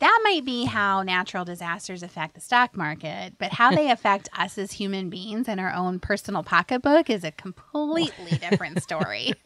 that 0.00 0.20
might 0.24 0.44
be 0.44 0.64
how 0.64 1.02
natural 1.02 1.44
disasters 1.44 2.02
affect 2.02 2.34
the 2.34 2.40
stock 2.40 2.76
market, 2.76 3.34
but 3.38 3.52
how 3.52 3.70
they 3.70 3.90
affect 3.90 4.28
us 4.36 4.56
as 4.58 4.72
human 4.72 5.10
beings 5.10 5.48
and 5.48 5.58
our 5.60 5.72
own 5.72 5.98
personal 5.98 6.42
pocketbook 6.42 7.10
is 7.10 7.24
a 7.24 7.32
completely 7.32 8.38
different 8.38 8.82
story. 8.82 9.32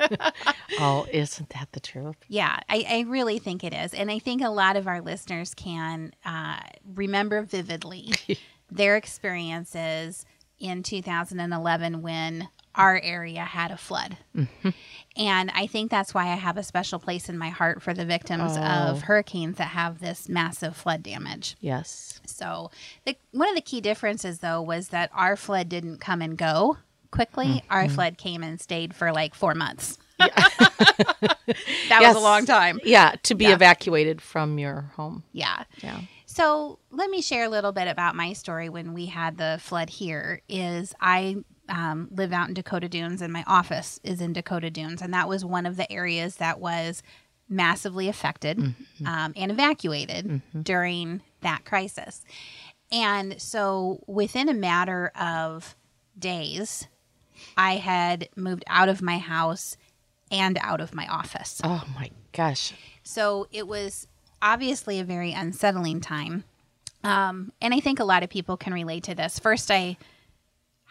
Oh, 0.78 1.06
isn't 1.12 1.50
that 1.50 1.68
the 1.72 1.80
truth? 1.80 2.16
yeah, 2.28 2.58
I, 2.68 2.84
I 2.88 3.00
really 3.08 3.38
think 3.38 3.62
it 3.62 3.74
is. 3.74 3.92
And 3.92 4.10
I 4.10 4.18
think 4.18 4.42
a 4.42 4.48
lot 4.48 4.76
of 4.76 4.86
our 4.86 5.00
listeners 5.02 5.52
can 5.54 6.12
uh, 6.24 6.60
remember 6.94 7.42
vividly 7.42 8.12
their 8.70 8.96
experiences 8.96 10.24
in 10.58 10.82
2011 10.82 12.00
when 12.02 12.48
our 12.74 12.98
area 13.02 13.40
had 13.44 13.70
a 13.70 13.76
flood. 13.76 14.16
Mm-hmm. 14.36 14.70
And 15.16 15.50
I 15.54 15.66
think 15.66 15.90
that's 15.90 16.14
why 16.14 16.24
I 16.28 16.36
have 16.36 16.56
a 16.56 16.62
special 16.62 16.98
place 16.98 17.28
in 17.28 17.36
my 17.36 17.50
heart 17.50 17.82
for 17.82 17.92
the 17.92 18.04
victims 18.06 18.52
Oh. 18.56 18.62
of 18.62 19.02
hurricanes 19.02 19.58
that 19.58 19.68
have 19.68 20.00
this 20.00 20.28
massive 20.28 20.76
flood 20.76 21.02
damage. 21.02 21.56
Yes. 21.60 22.20
So, 22.24 22.70
the, 23.04 23.16
one 23.32 23.48
of 23.48 23.54
the 23.54 23.60
key 23.60 23.80
differences, 23.80 24.38
though, 24.38 24.62
was 24.62 24.88
that 24.88 25.10
our 25.14 25.36
flood 25.36 25.68
didn't 25.68 25.98
come 25.98 26.22
and 26.22 26.36
go 26.38 26.78
quickly. 27.10 27.62
Our 27.68 27.84
mm-hmm. 27.84 27.94
flood 27.94 28.18
came 28.18 28.42
and 28.42 28.60
stayed 28.60 28.94
for 28.94 29.12
like 29.12 29.34
four 29.34 29.54
months. 29.54 29.98
that 30.18 31.98
was 32.00 32.16
a 32.16 32.20
long 32.20 32.46
time. 32.46 32.80
Yeah, 32.84 33.14
to 33.24 33.34
be 33.34 33.44
Yeah. 33.44 33.54
evacuated 33.54 34.20
from 34.20 34.58
your 34.58 34.92
home. 34.96 35.24
Yeah. 35.32 35.64
Yeah. 35.82 36.00
So 36.26 36.78
let 36.90 37.10
me 37.10 37.20
share 37.20 37.44
a 37.44 37.48
little 37.50 37.72
bit 37.72 37.88
about 37.88 38.16
my 38.16 38.32
story 38.32 38.70
when 38.70 38.94
we 38.94 39.06
had 39.06 39.36
the 39.36 39.58
flood 39.60 39.90
here. 39.90 40.40
Is 40.48 40.94
I 41.00 41.44
um, 41.72 42.08
live 42.12 42.32
out 42.32 42.48
in 42.48 42.54
Dakota 42.54 42.88
Dunes, 42.88 43.22
and 43.22 43.32
my 43.32 43.42
office 43.46 43.98
is 44.04 44.20
in 44.20 44.32
Dakota 44.32 44.70
Dunes, 44.70 45.02
and 45.02 45.12
that 45.14 45.26
was 45.28 45.44
one 45.44 45.66
of 45.66 45.76
the 45.76 45.90
areas 45.90 46.36
that 46.36 46.60
was 46.60 47.02
massively 47.48 48.08
affected 48.08 48.58
um, 49.06 49.32
and 49.34 49.50
evacuated 49.50 50.42
during 50.62 51.22
that 51.40 51.64
crisis. 51.64 52.22
And 52.92 53.40
so, 53.40 54.04
within 54.06 54.50
a 54.50 54.54
matter 54.54 55.10
of 55.18 55.74
days, 56.18 56.86
I 57.56 57.76
had 57.76 58.28
moved 58.36 58.64
out 58.66 58.90
of 58.90 59.00
my 59.00 59.16
house 59.16 59.78
and 60.30 60.58
out 60.60 60.80
of 60.80 60.94
my 60.94 61.06
office. 61.06 61.60
Oh 61.64 61.84
my 61.94 62.10
gosh. 62.32 62.74
So 63.02 63.46
it 63.50 63.66
was 63.66 64.06
obviously 64.40 65.00
a 65.00 65.04
very 65.04 65.32
unsettling 65.32 66.00
time. 66.00 66.44
Um, 67.04 67.52
and 67.60 67.74
I 67.74 67.80
think 67.80 67.98
a 67.98 68.04
lot 68.04 68.22
of 68.22 68.30
people 68.30 68.56
can 68.56 68.72
relate 68.72 69.04
to 69.04 69.14
this. 69.14 69.38
First, 69.38 69.70
I 69.70 69.96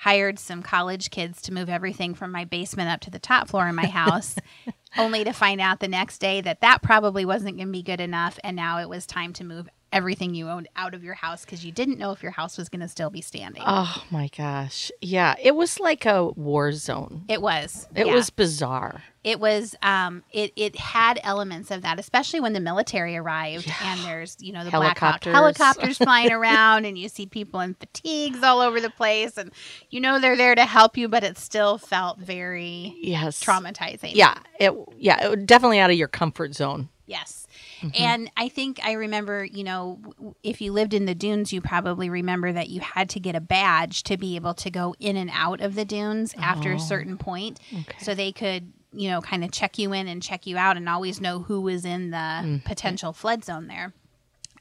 hired 0.02 0.40
some 0.40 0.64
college 0.64 1.12
kids 1.12 1.44
to 1.44 1.54
move 1.54 1.70
everything 1.70 2.16
from 2.16 2.32
my 2.32 2.44
basement 2.44 2.90
up 2.90 3.00
to 3.00 3.12
the 3.12 3.20
top 3.20 3.48
floor 3.48 3.68
in 3.68 3.76
my 3.76 3.86
house, 3.86 4.36
only 4.98 5.24
to 5.24 5.32
find 5.32 5.62
out 5.62 5.80
the 5.80 5.88
next 5.88 6.18
day 6.18 6.42
that 6.42 6.60
that 6.62 6.82
probably 6.82 7.24
wasn't 7.24 7.56
going 7.56 7.68
to 7.68 7.72
be 7.72 7.84
good 7.84 8.02
enough. 8.02 8.40
And 8.44 8.56
now 8.56 8.80
it 8.80 8.90
was 8.90 9.06
time 9.06 9.32
to 9.34 9.44
move 9.44 9.70
everything 9.92 10.34
you 10.34 10.48
owned 10.50 10.70
out 10.76 10.94
of 10.94 11.04
your 11.04 11.14
house 11.16 11.44
because 11.46 11.66
you 11.66 11.72
didn't 11.72 11.98
know 12.00 12.12
if 12.12 12.24
your 12.24 12.32
house 12.32 12.58
was 12.58 12.70
going 12.70 12.80
to 12.82 12.88
still 12.88 13.10
be 13.10 13.22
standing. 13.22 13.62
Oh 13.66 14.04
my 14.10 14.30
gosh. 14.36 14.92
Yeah, 15.02 15.36
it 15.42 15.56
was 15.56 15.80
like 15.80 16.06
a 16.06 16.26
war 16.28 16.72
zone. 16.72 17.26
it 17.28 17.42
was. 17.42 17.88
It 17.96 18.08
yeah. 18.08 18.14
was 18.14 18.30
bizarre. 18.30 19.04
it 19.24 19.40
was 19.40 19.76
um 19.84 20.24
it 20.32 20.52
it 20.56 20.76
had 20.76 21.20
elements 21.24 21.70
of 21.70 21.84
that 21.84 22.00
especially 22.00 22.40
when 22.40 22.54
the 22.54 22.60
military 22.60 23.16
arrived 23.18 23.72
and 23.84 24.00
there's 24.02 24.36
you 24.40 24.52
know 24.52 24.64
the 24.64 24.72
black 24.72 24.98
hawk 24.98 25.24
Helicopters. 25.24 25.34
helicopters 25.34 25.98
flying 26.00 26.32
around 26.32 26.86
and 26.86 26.98
you 26.98 27.08
see 27.08 27.28
people 27.28 27.60
in 27.60 27.76
fatigues 27.76 28.42
all 28.42 28.62
over 28.62 28.82
the 28.82 28.90
place 28.90 29.38
and 29.38 29.52
you 29.92 30.00
know 30.02 30.20
they're 30.20 30.36
there 30.38 30.56
to 30.56 30.66
help 30.66 30.98
you 30.98 31.08
but 31.08 31.24
it 31.24 31.38
still 31.38 31.78
felt 31.78 32.18
very 32.18 32.96
Yes. 33.00 33.44
traumatizing 33.44 34.16
Yeah. 34.16 34.38
It 34.60 34.74
yeah, 34.98 35.32
it 35.32 35.46
definitely 35.46 35.78
out 35.80 35.92
of 35.92 35.98
your 35.98 36.08
comfort 36.08 36.56
zone. 36.56 36.90
yes 37.06 37.46
Mm-hmm. 37.82 38.04
and 38.04 38.32
i 38.38 38.48
think 38.48 38.80
i 38.84 38.92
remember 38.92 39.44
you 39.44 39.64
know 39.64 40.00
if 40.44 40.62
you 40.62 40.72
lived 40.72 40.94
in 40.94 41.06
the 41.06 41.16
dunes 41.16 41.52
you 41.52 41.62
probably 41.62 42.10
remember 42.10 42.52
that 42.52 42.70
you 42.70 42.80
had 42.80 43.10
to 43.10 43.20
get 43.20 43.36
a 43.36 43.42
badge 43.42 44.04
to 44.04 44.18
be 44.18 44.36
able 44.36 44.54
to 44.56 44.70
go 44.70 44.94
in 45.00 45.18
and 45.18 45.32
out 45.34 45.62
of 45.62 45.74
the 45.74 45.86
dunes 45.86 46.36
after 46.38 46.72
a 46.72 46.76
oh, 46.76 46.78
certain 46.78 47.18
point. 47.18 47.60
so 48.00 48.14
they 48.14 48.32
could 48.32 48.72
you 48.94 49.10
know 49.10 49.22
kind 49.22 49.44
of 49.44 49.52
check 49.52 49.78
you 49.78 49.94
in 49.94 50.08
and 50.08 50.22
check 50.22 50.46
you 50.46 50.58
out 50.58 50.78
and 50.78 50.88
always 50.88 51.22
know 51.22 51.40
who 51.40 51.62
was 51.62 51.86
in 51.86 52.12
the 52.12 52.18
mm-hmm. 52.18 52.58
potential 52.58 53.14
flood 53.14 53.44
zone 53.44 53.68
there. 53.68 53.94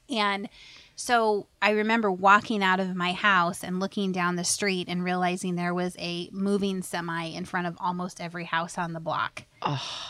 And 0.08 0.48
so 0.96 1.46
I 1.62 1.70
remember 1.70 2.10
walking 2.10 2.62
out 2.62 2.80
of 2.80 2.94
my 2.94 3.12
house 3.12 3.64
and 3.64 3.80
looking 3.80 4.12
down 4.12 4.36
the 4.36 4.44
street 4.44 4.88
and 4.88 5.04
realizing 5.04 5.54
there 5.54 5.72
was 5.72 5.96
a 5.98 6.28
moving 6.32 6.82
semi 6.82 7.26
in 7.26 7.44
front 7.44 7.66
of 7.66 7.76
almost 7.80 8.20
every 8.20 8.44
house 8.44 8.76
on 8.76 8.92
the 8.92 9.00
block, 9.00 9.44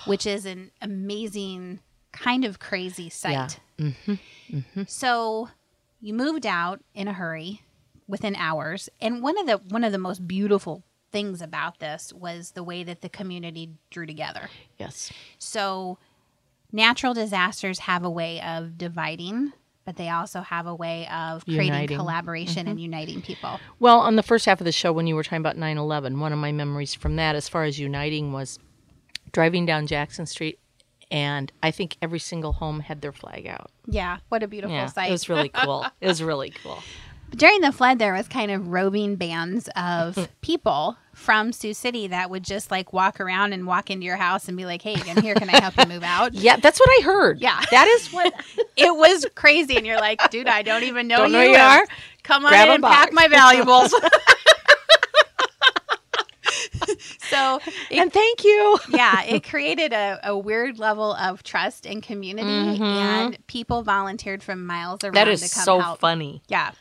which 0.06 0.26
is 0.26 0.46
an 0.46 0.70
amazing, 0.80 1.80
kind 2.12 2.44
of 2.44 2.58
crazy 2.58 3.08
sight. 3.08 3.60
Mm-hmm. 3.78 4.14
Mm-hmm. 4.50 4.82
So 4.86 5.48
you 6.00 6.14
moved 6.14 6.46
out 6.46 6.80
in 6.94 7.08
a 7.08 7.12
hurry 7.12 7.62
within 8.08 8.34
hours, 8.36 8.88
and 9.00 9.22
one 9.22 9.38
of 9.38 9.46
the 9.46 9.58
one 9.72 9.84
of 9.84 9.92
the 9.92 9.98
most 9.98 10.26
beautiful 10.26 10.82
things 11.12 11.42
about 11.42 11.78
this 11.78 12.12
was 12.12 12.52
the 12.52 12.62
way 12.62 12.84
that 12.84 13.00
the 13.00 13.08
community 13.08 13.70
drew 13.90 14.06
together. 14.06 14.48
Yes. 14.78 15.12
So, 15.38 15.98
natural 16.72 17.14
disasters 17.14 17.80
have 17.80 18.04
a 18.04 18.10
way 18.10 18.40
of 18.40 18.78
dividing, 18.78 19.52
but 19.84 19.96
they 19.96 20.08
also 20.08 20.40
have 20.40 20.66
a 20.66 20.74
way 20.74 21.08
of 21.08 21.44
creating 21.44 21.66
Uniting. 21.66 21.88
Mm-hmm. 21.88 21.96
collaboration 22.00 22.68
and 22.68 22.80
uniting 22.80 23.22
people. 23.22 23.58
Well, 23.80 23.98
on 24.00 24.16
the 24.16 24.22
first 24.22 24.46
half 24.46 24.60
of 24.60 24.64
the 24.64 24.72
show, 24.72 24.92
when 24.92 25.06
you 25.06 25.14
were 25.14 25.24
talking 25.24 25.38
about 25.38 25.56
9 25.56 25.78
11, 25.78 26.20
one 26.20 26.32
of 26.32 26.38
my 26.38 26.52
memories 26.52 26.94
from 26.94 27.16
that, 27.16 27.34
as 27.34 27.48
far 27.48 27.64
as 27.64 27.78
uniting, 27.78 28.32
was 28.32 28.58
driving 29.32 29.66
down 29.66 29.86
Jackson 29.86 30.26
Street 30.26 30.58
and 31.10 31.50
I 31.62 31.70
think 31.70 31.96
every 32.02 32.18
single 32.20 32.52
home 32.52 32.80
had 32.80 33.00
their 33.00 33.12
flag 33.12 33.46
out. 33.46 33.70
Yeah, 33.86 34.18
what 34.28 34.42
a 34.42 34.48
beautiful 34.48 34.76
Yeah, 34.76 34.86
sight. 34.86 35.08
it 35.08 35.12
was 35.12 35.28
really 35.28 35.48
cool. 35.48 35.86
it 36.00 36.06
was 36.06 36.22
really 36.22 36.50
cool. 36.62 36.82
During 37.34 37.60
the 37.60 37.70
flood, 37.70 38.00
there 38.00 38.12
was 38.12 38.26
kind 38.26 38.50
of 38.50 38.68
roving 38.68 39.14
bands 39.14 39.68
of 39.76 40.28
people 40.40 40.96
from 41.14 41.52
Sioux 41.52 41.74
City 41.74 42.08
that 42.08 42.28
would 42.28 42.42
just 42.42 42.72
like 42.72 42.92
walk 42.92 43.20
around 43.20 43.52
and 43.52 43.66
walk 43.68 43.88
into 43.90 44.04
your 44.04 44.16
house 44.16 44.48
and 44.48 44.56
be 44.56 44.64
like, 44.64 44.82
"Hey, 44.82 44.96
I'm 45.08 45.22
here. 45.22 45.34
Can 45.36 45.48
I 45.48 45.60
help 45.60 45.76
you 45.78 45.86
move 45.86 46.02
out?" 46.02 46.34
Yeah, 46.34 46.56
that's 46.56 46.80
what 46.80 46.88
I 46.98 47.02
heard. 47.04 47.40
Yeah. 47.40 47.60
that 47.70 47.86
is 47.86 48.08
what. 48.12 48.32
It 48.76 48.96
was 48.96 49.26
crazy, 49.34 49.76
and 49.76 49.86
you're 49.86 49.98
like, 50.00 50.30
"Dude, 50.30 50.48
I 50.48 50.62
don't 50.62 50.84
even 50.84 51.06
know 51.06 51.18
Don't 51.18 51.26
you. 51.32 51.32
know 51.36 51.42
you 51.42 51.56
are? 51.56 51.84
Come 52.22 52.46
on 52.46 52.50
Grab 52.50 52.68
in 52.68 52.74
and 52.76 52.82
pack 52.84 53.12
my 53.12 53.28
valuables." 53.28 53.92
So 57.40 57.72
and 57.90 58.12
thank 58.12 58.44
you. 58.44 58.78
yeah, 58.90 59.22
it 59.24 59.42
created 59.44 59.92
a, 59.92 60.18
a 60.24 60.36
weird 60.38 60.78
level 60.78 61.14
of 61.14 61.42
trust 61.42 61.86
and 61.86 62.02
community, 62.02 62.80
and 62.82 63.38
people 63.46 63.82
volunteered 63.82 64.42
from 64.42 64.66
miles 64.66 65.02
around 65.04 65.14
Mm-hmm. 65.14 65.44
To 65.46 65.54
come 65.54 65.64
so 65.64 65.78
help. 65.80 66.00
funny. 66.00 66.42
Yeah. 66.48 66.72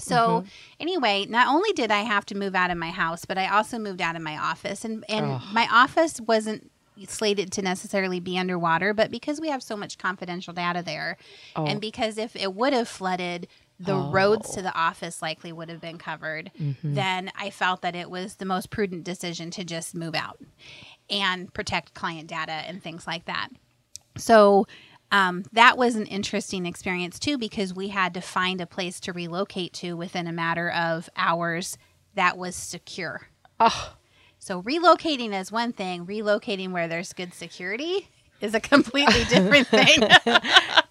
So 0.00 0.16
Mm-hmm. 0.16 0.48
anyway, 0.80 1.26
not 1.28 1.48
only 1.48 1.72
did 1.72 1.90
I 1.90 2.02
have 2.02 2.24
to 2.26 2.36
move 2.36 2.54
out 2.54 2.70
of 2.70 2.76
my 2.78 2.90
house, 2.90 3.24
but 3.24 3.36
I 3.38 3.48
also 3.48 3.78
moved 3.78 4.00
out 4.00 4.14
of 4.16 4.22
my 4.22 4.36
office, 4.38 4.84
and 4.84 5.04
and 5.08 5.40
my 5.52 5.66
office 5.70 6.20
wasn't 6.20 6.70
slated 7.06 7.52
to 7.52 7.62
necessarily 7.62 8.18
be 8.20 8.36
underwater, 8.38 8.92
but 8.92 9.10
because 9.10 9.40
we 9.40 9.48
have 9.48 9.62
so 9.62 9.76
much 9.76 9.98
confidential 9.98 10.52
data 10.52 10.82
there, 10.82 11.16
Oh. 11.56 11.64
and 11.66 11.80
because 11.80 12.18
if 12.18 12.34
it 12.36 12.54
would 12.54 12.72
have 12.72 12.88
flooded. 12.88 13.48
The 13.80 13.96
roads 13.96 14.50
to 14.54 14.62
the 14.62 14.74
office 14.74 15.22
likely 15.22 15.52
would 15.52 15.68
have 15.68 15.80
been 15.80 15.98
covered. 15.98 16.50
Mm-hmm. 16.58 16.94
Then 16.94 17.30
I 17.36 17.50
felt 17.50 17.82
that 17.82 17.94
it 17.94 18.10
was 18.10 18.36
the 18.36 18.44
most 18.44 18.70
prudent 18.70 19.04
decision 19.04 19.50
to 19.52 19.64
just 19.64 19.94
move 19.94 20.14
out 20.14 20.40
and 21.08 21.52
protect 21.54 21.94
client 21.94 22.28
data 22.28 22.52
and 22.52 22.82
things 22.82 23.06
like 23.06 23.26
that. 23.26 23.48
So 24.16 24.66
um, 25.12 25.44
that 25.52 25.78
was 25.78 25.94
an 25.94 26.06
interesting 26.06 26.66
experience 26.66 27.18
too 27.18 27.38
because 27.38 27.72
we 27.72 27.88
had 27.88 28.14
to 28.14 28.20
find 28.20 28.60
a 28.60 28.66
place 28.66 29.00
to 29.00 29.12
relocate 29.12 29.72
to 29.74 29.96
within 29.96 30.26
a 30.26 30.32
matter 30.32 30.70
of 30.70 31.08
hours 31.16 31.78
that 32.14 32.36
was 32.36 32.56
secure. 32.56 33.28
Oh, 33.60 33.94
So 34.38 34.62
relocating 34.62 35.38
is 35.38 35.50
one 35.52 35.72
thing, 35.72 36.06
relocating 36.06 36.70
where 36.72 36.88
there's 36.88 37.12
good 37.12 37.34
security 37.34 38.08
is 38.40 38.54
a 38.54 38.60
completely 38.60 39.24
different 39.24 39.66
thing. 39.68 40.02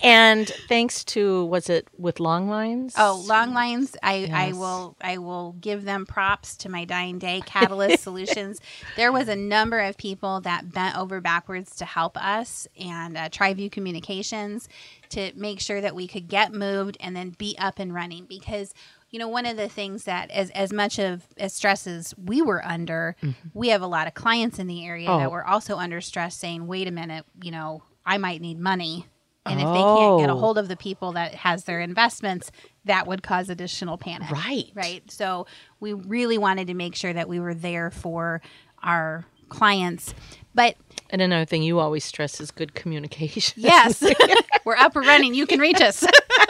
and 0.02 0.48
thanks 0.68 1.04
to 1.06 1.46
was 1.46 1.70
it 1.70 1.88
with 1.98 2.20
long 2.20 2.50
lines? 2.50 2.94
oh, 2.98 3.24
long 3.28 3.54
lines, 3.54 3.96
I, 4.04 4.30
I 4.34 4.52
will 4.54 4.96
I 5.02 5.18
will 5.18 5.56
give 5.60 5.86
them 5.86 6.06
props 6.06 6.56
to 6.58 6.70
my 6.70 6.86
dying 6.86 7.20
day 7.20 7.42
Catalyst 7.46 8.04
Solutions. 8.04 8.60
There 8.96 9.12
was 9.12 9.28
a 9.28 9.36
number 9.36 9.80
of 9.80 9.98
people 9.98 10.42
that 10.42 10.72
bent 10.74 10.98
over 10.98 11.22
backwards 11.22 11.76
to 11.78 11.86
help 11.86 12.18
us 12.18 12.68
and 12.80 13.18
uh, 13.18 13.30
TriView 13.30 13.72
Communications 13.72 14.68
to 15.10 15.32
make 15.36 15.60
sure 15.60 15.80
that 15.80 15.96
we 15.96 16.08
could 16.08 16.28
get 16.28 16.54
moved 16.54 16.98
and 17.00 17.16
then 17.16 17.30
be 17.38 17.56
up 17.58 17.80
and 17.80 17.94
running 17.94 18.26
because 18.26 18.74
you 19.10 19.20
know 19.20 19.28
one 19.28 19.46
of 19.46 19.58
the 19.58 19.70
things 19.70 20.04
that 20.06 20.30
as 20.32 20.50
as 20.52 20.74
much 20.74 21.00
of 21.00 21.24
as 21.38 21.54
stress 21.54 21.88
as 21.88 22.14
we 22.18 22.42
were 22.42 22.64
under 22.66 23.16
mm-hmm. 23.24 23.48
we 23.54 23.70
have 23.70 23.82
a 23.82 23.88
lot 23.88 24.08
of 24.08 24.14
clients 24.14 24.60
in 24.60 24.68
the 24.68 24.86
area 24.86 25.08
that 25.08 25.28
Oh. 25.28 25.30
were 25.30 25.46
also 25.48 25.78
under 25.78 26.02
stress 26.02 26.36
saying 26.36 26.68
wait 26.68 26.88
a 26.88 26.92
minute 26.92 27.26
you 27.42 27.52
know 27.52 27.84
i 28.06 28.18
might 28.18 28.42
need 28.42 28.60
money 28.60 29.06
and 29.46 29.62
if 29.62 29.66
they 29.68 29.80
can't 29.82 30.20
get 30.20 30.30
a 30.30 30.34
Oh. 30.34 30.38
hold 30.40 30.58
of 30.58 30.68
the 30.68 30.76
people 30.76 31.14
that 31.14 31.34
has 31.36 31.64
their 31.64 31.80
investments 31.80 32.52
that 32.84 33.08
would 33.08 33.24
cause 33.24 33.50
additional 33.50 33.98
panic 33.98 34.30
Right. 34.30 34.72
right 34.76 35.10
so 35.10 35.48
we 35.80 35.94
really 35.94 36.38
wanted 36.38 36.68
to 36.68 36.74
make 36.74 36.96
sure 36.96 37.14
that 37.14 37.30
we 37.30 37.40
were 37.40 37.54
there 37.54 37.90
for 37.92 38.42
our 38.84 39.26
clients 39.50 40.14
but 40.54 40.76
And 41.10 41.22
another 41.22 41.46
thing 41.46 41.64
you 41.64 41.80
always 41.80 42.04
stress 42.04 42.42
is 42.42 42.52
good 42.52 42.74
communication. 42.76 43.64
yes 43.64 44.04
we're 44.66 44.76
up 44.76 44.96
and 44.98 45.06
running 45.06 45.34
you 45.34 45.46
can 45.48 45.60
reach 45.62 45.80
us 45.80 46.04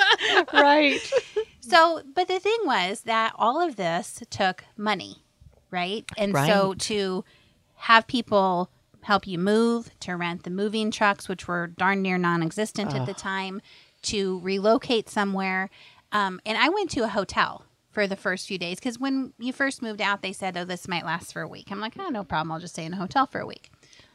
right. 0.53 0.99
So, 1.69 2.01
but 2.15 2.27
the 2.27 2.39
thing 2.39 2.57
was 2.65 3.01
that 3.01 3.33
all 3.35 3.61
of 3.61 3.75
this 3.75 4.23
took 4.29 4.63
money, 4.77 5.23
right? 5.71 6.05
And 6.17 6.33
so 6.47 6.73
to 6.73 7.25
have 7.75 8.07
people 8.07 8.69
help 9.01 9.27
you 9.27 9.37
move, 9.37 9.91
to 10.01 10.15
rent 10.15 10.43
the 10.43 10.49
moving 10.49 10.91
trucks, 10.91 11.29
which 11.29 11.47
were 11.47 11.67
darn 11.67 12.01
near 12.01 12.17
non 12.17 12.41
existent 12.43 12.93
at 12.93 13.05
the 13.05 13.13
time, 13.13 13.61
to 14.03 14.39
relocate 14.39 15.09
somewhere. 15.09 15.69
Um, 16.11 16.39
and 16.45 16.57
I 16.57 16.69
went 16.69 16.89
to 16.91 17.03
a 17.03 17.07
hotel 17.07 17.65
for 17.91 18.07
the 18.07 18.15
first 18.15 18.47
few 18.47 18.57
days 18.57 18.79
because 18.79 18.99
when 18.99 19.33
you 19.39 19.51
first 19.51 19.81
moved 19.81 20.01
out, 20.01 20.21
they 20.21 20.33
said, 20.33 20.55
oh, 20.55 20.65
this 20.65 20.87
might 20.87 21.05
last 21.05 21.33
for 21.33 21.41
a 21.41 21.47
week. 21.47 21.71
I'm 21.71 21.79
like, 21.81 21.93
oh, 21.97 22.09
no 22.09 22.23
problem. 22.23 22.51
I'll 22.51 22.59
just 22.59 22.75
stay 22.75 22.85
in 22.85 22.93
a 22.93 22.97
hotel 22.97 23.25
for 23.25 23.39
a 23.39 23.45
week. 23.45 23.71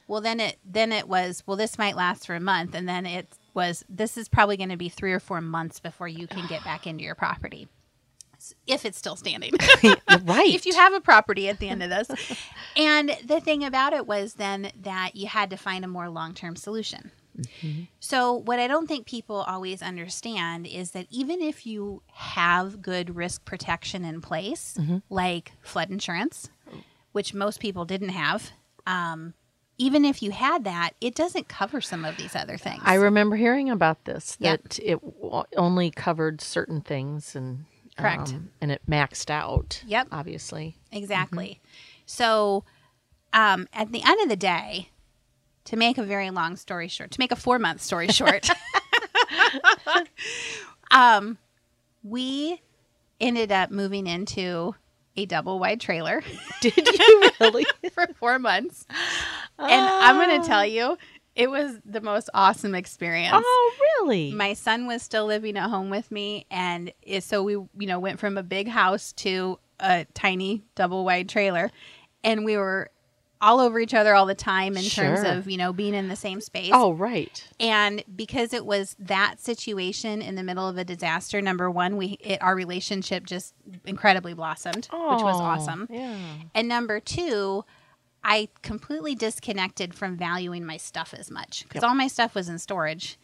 Well, 0.09 0.21
then 0.21 0.41
it 0.41 0.59
then 0.65 0.93
it 0.93 1.09
was 1.09 1.43
well, 1.47 1.57
this 1.57 1.79
might 1.79 1.97
last 1.97 2.27
for 2.27 2.35
a 2.35 2.41
month, 2.41 2.75
and 2.75 2.89
then 2.89 3.07
it 3.07 3.29
was 3.55 3.85
this 3.89 4.17
is 4.17 4.29
probably 4.29 4.57
going 4.57 4.71
to 4.71 4.77
be 4.77 4.89
three 4.89 5.13
or 5.13 5.21
four 5.21 5.41
months 5.41 5.81
before 5.81 6.09
you 6.09 6.27
can 6.27 6.47
get 6.47 6.65
back 6.65 6.87
into 6.87 7.05
your 7.05 7.15
property, 7.15 7.69
if 8.67 8.85
it's 8.85 8.99
still 8.99 9.17
standing. 9.17 9.53
right. 9.83 10.55
if 10.55 10.67
you 10.67 10.75
have 10.75 10.93
a 10.93 11.01
property 11.01 11.49
at 11.49 11.59
the 11.59 11.69
end 11.69 11.83
of 11.83 11.91
this, 11.91 12.11
and 12.77 13.17
the 13.25 13.41
thing 13.41 13.65
about 13.65 13.93
it 13.93 14.07
was 14.07 14.35
then 14.35 14.73
that 14.81 15.15
you 15.15 15.27
had 15.27 15.51
to 15.51 15.57
find 15.57 15.85
a 15.85 15.89
more 15.89 16.09
long 16.09 16.35
term 16.35 16.57
solution. 16.57 17.11
So, 18.01 18.35
what 18.35 18.59
I 18.59 18.67
don't 18.67 18.87
think 18.87 19.07
people 19.07 19.37
always 19.37 19.81
understand 19.81 20.67
is 20.67 20.91
that 20.91 21.07
even 21.11 21.41
if 21.41 21.67
you 21.67 22.03
have 22.13 22.83
good 22.83 23.17
risk 23.17 23.45
protection 23.45 24.05
in 24.05 24.21
place, 24.21 24.77
like 25.09 25.53
flood 25.63 25.91
insurance, 25.91 26.51
which 27.13 27.33
most 27.33 27.59
people 27.61 27.85
didn't 27.85 28.11
have, 28.11 28.53
um, 28.87 29.33
even 29.79 30.05
if 30.05 30.23
you 30.23 30.31
had 30.31 30.65
that, 30.65 30.91
it 31.01 31.15
doesn't 31.15 31.49
cover 31.49 31.81
some 31.81 32.05
of 32.05 32.17
these 32.17 32.37
other 32.37 32.57
things. 32.57 32.83
I 32.85 32.95
remember 32.95 33.37
hearing 33.37 33.71
about 33.71 34.05
this 34.05 34.37
Yeah. 34.39 34.57
that 34.57 34.79
it 34.81 35.01
w- 35.21 35.45
only 35.57 35.91
covered 35.91 36.41
certain 36.41 36.81
things 36.81 37.35
and 37.35 37.65
Correct. 37.97 38.31
um, 38.31 38.51
and 38.61 38.71
it 38.71 38.83
maxed 38.89 39.31
out. 39.31 39.83
Yep. 39.87 40.09
Obviously. 40.13 40.77
Exactly. 40.93 41.61
So, 42.07 42.65
um, 43.33 43.67
at 43.73 43.93
the 43.93 44.03
end 44.03 44.21
of 44.23 44.29
the 44.29 44.37
day, 44.37 44.91
to 45.65 45.77
make 45.77 45.97
a 45.99 46.03
very 46.03 46.31
long 46.31 46.57
story 46.57 46.89
short, 46.89 47.11
to 47.13 47.21
make 47.21 47.33
a 47.33 47.37
four 47.37 47.59
month 47.59 47.81
story 47.81 48.09
short, 48.13 48.49
um, 50.91 51.39
we 52.03 52.61
ended 53.21 53.53
up 53.53 53.71
moving 53.71 54.07
into 54.07 54.75
a 55.17 55.27
double 55.27 55.59
wide 55.59 55.81
trailer 55.81 56.23
Did 56.61 56.77
you 56.77 57.31
really? 57.41 57.67
for 57.93 58.07
four 58.19 58.39
months. 58.39 58.87
And 59.59 59.71
I'm 59.87 60.17
going 60.17 60.41
to 60.41 60.45
ah. 60.45 60.49
tell 60.49 60.67
you, 60.67 60.97
it 61.35 61.51
was 61.51 61.79
the 61.85 62.01
most 62.01 62.29
awesome 62.35 62.75
experience. 62.75 63.35
oh, 63.37 63.73
really? 64.01 64.33
my 64.33 64.53
son 64.55 64.87
was 64.87 65.03
still 65.03 65.27
living 65.27 65.57
at 65.57 65.69
home 65.71 65.91
with 65.91 66.11
me 66.11 66.47
and 66.51 66.93
it- 67.03 67.25
so 67.25 67.43
we 67.43 67.53
you 67.53 67.69
know 67.87 67.99
went 67.99 68.19
from 68.21 68.37
a 68.37 68.43
big 68.43 68.69
house 68.69 69.13
to 69.13 69.59
a 69.81 70.07
tiny 70.15 70.63
double 70.75 71.05
wide 71.05 71.29
trailer 71.29 71.71
and 72.25 72.45
we 72.45 72.57
were 72.57 72.91
all 73.43 73.61
over 73.61 73.79
each 73.81 73.93
other 73.93 74.15
all 74.15 74.25
the 74.25 74.35
time 74.35 74.77
in 74.77 74.85
terms 74.85 75.21
of 75.25 75.51
you 75.51 75.57
know 75.59 75.73
being 75.73 75.93
in 75.95 76.09
the 76.09 76.17
same 76.17 76.41
space 76.41 76.71
oh, 76.73 76.93
right. 76.93 77.47
and 77.61 78.03
because 78.15 78.53
it 78.55 78.65
was 78.65 78.97
that 78.99 79.41
situation 79.41 80.23
in 80.23 80.37
the 80.37 80.43
middle 80.43 80.67
of 80.69 80.79
a 80.79 80.85
disaster 80.85 81.43
number 81.43 81.71
one 81.71 81.97
we 81.97 82.17
it, 82.21 82.41
our 82.41 82.55
relationship 82.55 83.27
just 83.27 83.53
incredibly 83.85 84.33
blossomed 84.33 84.87
which 84.93 85.23
was 85.23 85.41
Oh, 85.41 85.45
awesome 85.45 85.89
Yeah. 85.91 86.17
and 86.55 86.69
number 86.69 87.01
two, 87.01 87.65
I 88.25 88.49
completely 88.63 89.17
disconnected 89.17 89.93
from 89.95 90.17
valuing 90.17 90.65
my 90.65 90.77
stuff 90.77 91.13
as 91.13 91.29
much 91.31 91.65
because 91.65 91.83
Yep. 91.83 91.89
all 91.89 91.95
my 91.97 92.07
stuff 92.07 92.37
was 92.37 92.49
in 92.49 92.61
storage. 92.61 93.19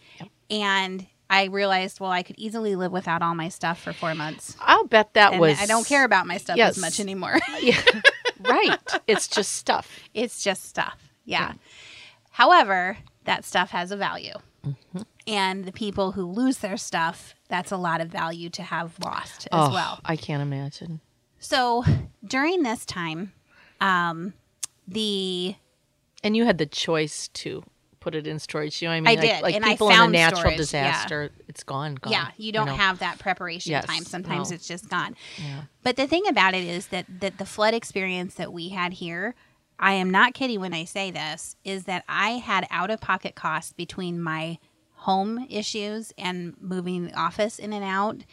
And 0.51 1.07
I 1.31 1.45
realized, 1.45 2.01
well, 2.01 2.11
I 2.11 2.23
could 2.25 2.37
easily 2.39 2.75
live 2.75 2.91
without 2.91 3.23
all 3.23 3.35
my 3.37 3.49
stuff 3.49 3.81
for 3.81 3.93
four 3.93 4.15
months. 4.17 4.57
I'll 4.61 4.87
bet 4.87 5.15
that 5.15 5.33
And 5.33 5.41
was. 5.41 5.61
I 5.61 5.67
don't 5.67 5.87
care 5.87 6.03
about 6.05 6.27
my 6.27 6.39
stuff 6.39 6.57
Yes. 6.57 6.77
as 6.77 6.81
much 6.81 6.99
anymore. 7.01 7.39
Yeah. 7.61 7.81
right. 8.41 8.79
It's 9.07 9.29
just 9.29 9.53
stuff. 9.53 10.01
it's 10.15 10.43
just 10.43 10.65
stuff. 10.65 11.13
Yeah. 11.25 11.55
However, 12.31 12.99
that 13.25 13.45
stuff 13.45 13.71
has 13.71 13.91
a 13.91 13.97
value. 13.97 14.35
Mm-hmm. 14.65 15.03
And 15.27 15.65
the 15.65 15.73
people 15.73 16.13
who 16.13 16.25
lose 16.25 16.59
their 16.59 16.77
stuff, 16.77 17.35
that's 17.49 17.71
a 17.71 17.77
lot 17.77 18.01
of 18.01 18.09
value 18.09 18.49
to 18.51 18.63
have 18.63 18.99
lost 19.05 19.47
as 19.53 19.69
oh, 19.69 19.73
well. 19.73 20.01
I 20.05 20.17
can't 20.17 20.43
imagine. 20.43 21.01
So 21.39 21.85
during 22.25 22.63
this 22.63 22.87
time, 22.87 23.33
um, 23.81 24.35
the 24.87 25.55
And 26.25 26.37
you 26.37 26.45
had 26.45 26.59
the 26.59 26.67
choice 26.67 27.29
to 27.29 27.63
put 28.01 28.15
it 28.15 28.27
in 28.27 28.39
storage. 28.39 28.81
You 28.83 28.89
know 28.89 28.93
what 28.93 28.97
I 28.97 29.01
mean? 29.01 29.09
I 29.09 29.21
like, 29.23 29.31
did, 29.31 29.43
Like 29.43 29.55
and 29.57 29.65
I 29.65 29.69
people 29.71 29.91
in 29.91 30.01
a 30.01 30.09
natural 30.09 30.41
storage, 30.41 30.53
yeah. 30.55 30.57
disaster, 30.59 31.31
it's 31.49 31.63
gone. 31.65 31.97
gone 31.97 32.13
Yeah, 32.13 32.29
you 32.37 32.53
don't 32.53 32.67
know? 32.67 32.75
have 32.75 32.99
that 33.01 33.19
preparation 33.19 33.73
Yes, 33.73 33.85
time. 33.87 34.05
Sometimes 34.05 34.51
no. 34.51 34.55
it's 34.55 34.67
just 34.69 34.89
gone. 34.89 35.17
Yeah. 35.39 35.63
But 35.83 35.97
the 35.97 36.07
thing 36.07 36.27
about 36.29 36.55
it 36.55 36.65
is 36.65 36.89
that 36.89 37.07
that 37.21 37.39
the 37.39 37.47
flood 37.47 37.75
experience 37.75 38.35
that 38.35 38.53
we 38.53 38.69
had 38.71 38.95
here, 38.95 39.35
I 39.79 39.93
am 39.95 40.11
not 40.11 40.35
kidding 40.35 40.61
when 40.61 40.75
I 40.75 40.85
say 40.85 41.11
this, 41.11 41.57
is 41.65 41.85
that 41.85 42.05
I 42.09 42.31
had 42.33 42.67
out 42.71 42.91
of 42.91 43.01
pocket 43.01 43.35
costs 43.35 43.73
between 43.73 44.21
my 44.21 44.59
home 44.95 45.47
issues 45.49 46.13
and 46.19 46.55
moving 46.61 47.05
the 47.07 47.15
office 47.15 47.59
in 47.59 47.73
and 47.73 47.85
out 47.85 48.25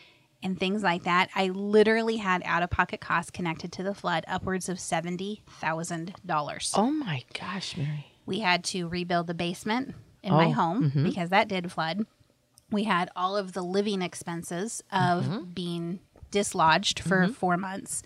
and 0.42 0.60
things 0.60 0.82
like 0.84 1.04
that. 1.04 1.30
I 1.36 1.48
literally 1.50 2.18
had 2.18 2.42
out 2.46 2.64
of 2.64 2.70
pocket 2.70 3.02
costs 3.02 3.32
connected 3.32 3.72
to 3.74 3.84
the 3.84 3.94
flood 3.94 4.26
upwards 4.28 4.68
of 4.70 4.80
seventy 4.80 5.44
thousand 5.48 6.14
dollars. 6.26 6.72
Oh 6.76 6.90
my 6.92 7.24
gosh, 7.40 7.78
Mary. 7.78 8.08
We 8.26 8.40
had 8.40 8.64
to 8.66 8.88
rebuild 8.88 9.28
the 9.28 9.34
basement 9.34 9.96
in 10.24 10.34
my 10.34 10.48
Oh, 10.48 10.54
home 10.54 10.92
because 11.04 11.30
that 11.30 11.48
did 11.48 11.72
flood. 11.72 12.06
We 12.72 12.84
had 12.86 13.10
all 13.16 13.38
of 13.38 13.54
the 13.54 13.62
living 13.62 14.02
expenses 14.02 14.84
of 14.92 15.54
being 15.54 16.00
dislodged 16.32 17.00
for 17.00 17.28
four 17.28 17.58
months. 17.58 18.02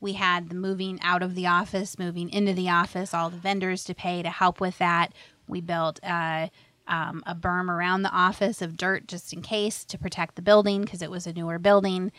We 0.00 0.12
had 0.12 0.50
the 0.50 0.54
moving 0.54 1.00
out 1.02 1.22
of 1.22 1.34
the 1.34 1.46
office, 1.46 1.98
moving 1.98 2.28
into 2.28 2.52
the 2.52 2.68
office, 2.68 3.14
all 3.14 3.30
the 3.30 3.38
vendors 3.38 3.84
to 3.84 3.94
pay 3.94 4.22
to 4.22 4.28
help 4.28 4.60
with 4.60 4.76
that. 4.78 5.12
We 5.48 5.62
built 5.62 5.98
uh, 6.04 6.48
um, 6.86 7.22
a 7.26 7.34
berm 7.34 7.70
around 7.70 8.02
the 8.02 8.10
office 8.12 8.60
of 8.60 8.76
dirt 8.76 9.08
just 9.08 9.32
in 9.32 9.40
case 9.40 9.84
to 9.86 9.96
protect 9.96 10.36
the 10.36 10.42
building 10.42 10.82
because 10.82 11.00
it 11.00 11.10
was 11.10 11.26
a 11.26 11.32
newer 11.32 11.58
building. 11.58 12.12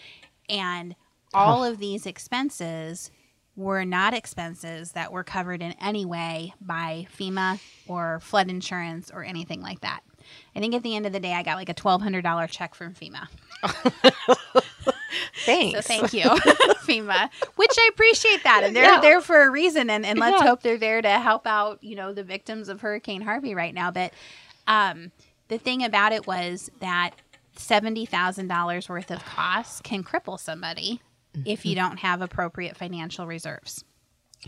And 0.50 0.96
all 1.36 1.64
of 1.64 1.78
these 1.78 2.08
expenses 2.08 3.12
were 3.56 3.86
not 3.86 4.14
expenses 4.14 4.92
that 4.94 5.12
were 5.12 5.24
covered 5.24 5.62
in 5.62 5.74
any 5.82 6.06
way 6.06 6.54
by 6.62 7.08
FEMA 7.18 7.60
or 7.88 8.20
flood 8.22 8.50
insurance 8.50 9.12
or 9.14 9.24
anything 9.24 9.62
like 9.62 9.82
that. 9.82 10.02
I 10.56 10.60
think 10.60 10.74
at 10.74 10.84
the 10.84 10.96
end 10.96 11.06
of 11.06 11.14
the 11.14 11.20
day, 11.20 11.34
I 11.34 11.44
got 11.44 11.56
like 11.56 11.70
a 11.70 11.74
$1,200 11.74 12.50
check 12.50 12.74
from 12.76 12.94
FEMA. 12.94 13.28
Thanks. 15.46 15.76
So 15.78 15.82
thank 15.82 16.14
you, 16.14 16.24
FEMA, 16.86 17.30
which 17.56 17.72
I 17.78 17.90
appreciate 17.94 18.44
that. 18.44 18.64
And 18.64 18.76
they're 18.76 18.84
Yeah. 18.84 19.00
there 19.02 19.22
for 19.22 19.44
a 19.44 19.50
reason. 19.50 19.90
And, 19.90 20.06
and 20.06 20.20
let's 20.20 20.42
Yeah. 20.42 20.48
hope 20.48 20.62
they're 20.62 20.78
there 20.78 21.02
to 21.02 21.10
help 21.10 21.46
out, 21.46 21.84
you 21.84 21.96
know, 21.96 22.14
the 22.14 22.24
victims 22.24 22.68
of 22.70 22.82
Hurricane 22.82 23.22
Harvey 23.22 23.54
right 23.54 23.74
now. 23.74 23.92
But 23.92 24.14
um, 24.68 25.12
the 25.48 25.58
thing 25.58 25.84
about 25.84 26.12
it 26.12 26.26
was 26.26 26.72
that 26.80 27.12
$70,000 27.58 28.90
worth 28.90 29.12
of 29.12 29.24
costs 29.24 29.82
can 29.82 30.04
cripple 30.04 30.40
somebody 30.40 31.02
if 31.46 31.66
you 31.66 31.76
mm-hmm. 31.76 31.90
don't 31.90 31.98
have 31.98 32.22
appropriate 32.22 32.78
financial 32.78 33.28
reserves. 33.28 33.84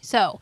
So, 0.02 0.42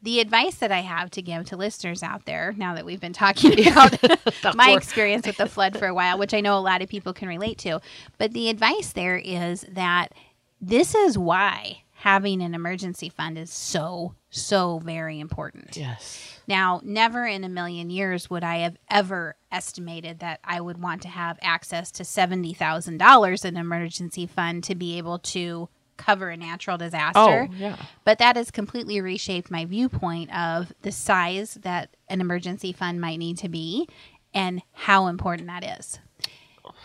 the 0.00 0.20
advice 0.20 0.56
that 0.56 0.70
I 0.70 0.82
have 0.82 1.10
to 1.12 1.22
give 1.22 1.46
to 1.46 1.56
listeners 1.56 2.04
out 2.04 2.24
there, 2.24 2.54
now 2.56 2.74
that 2.74 2.84
we've 2.84 3.00
been 3.00 3.12
talking 3.12 3.66
about 3.68 3.98
my 4.54 4.70
experience 4.70 5.26
with 5.26 5.36
the 5.36 5.46
flood 5.48 5.76
for 5.76 5.86
a 5.86 5.94
while, 5.94 6.18
which 6.18 6.34
I 6.34 6.40
know 6.40 6.56
a 6.56 6.60
lot 6.60 6.82
of 6.82 6.88
people 6.88 7.12
can 7.12 7.28
relate 7.28 7.58
to, 7.58 7.80
but 8.16 8.32
the 8.32 8.48
advice 8.48 8.92
there 8.92 9.16
is 9.16 9.66
that 9.70 10.12
this 10.60 10.94
is 10.94 11.18
why 11.18 11.82
having 11.98 12.40
an 12.42 12.54
emergency 12.54 13.08
fund 13.08 13.36
is 13.36 13.52
so, 13.52 14.14
so 14.30 14.78
very 14.78 15.18
important. 15.18 15.76
yes. 15.76 16.38
Now, 16.46 16.80
never 16.84 17.26
in 17.26 17.42
a 17.42 17.48
million 17.48 17.90
years 17.90 18.30
would 18.30 18.44
I 18.44 18.58
have 18.58 18.76
ever 18.88 19.34
estimated 19.50 20.20
that 20.20 20.38
I 20.44 20.60
would 20.60 20.80
want 20.80 21.02
to 21.02 21.08
have 21.08 21.40
access 21.42 21.90
to 21.92 22.04
$70,000 22.04 23.44
in 23.44 23.56
emergency 23.56 24.26
fund 24.26 24.62
to 24.64 24.76
be 24.76 24.96
able 24.96 25.18
to 25.18 25.68
cover 25.96 26.30
a 26.30 26.36
natural 26.36 26.78
disaster. 26.78 27.48
Oh, 27.50 27.54
yeah. 27.56 27.74
But 28.04 28.18
that 28.20 28.36
has 28.36 28.52
completely 28.52 29.00
reshaped 29.00 29.50
my 29.50 29.64
viewpoint 29.64 30.32
of 30.32 30.72
the 30.82 30.92
size 30.92 31.54
that 31.62 31.96
an 32.08 32.20
emergency 32.20 32.72
fund 32.72 33.00
might 33.00 33.18
need 33.18 33.38
to 33.38 33.48
be 33.48 33.88
and 34.32 34.62
how 34.72 35.08
important 35.08 35.48
that 35.48 35.80
is. 35.80 35.98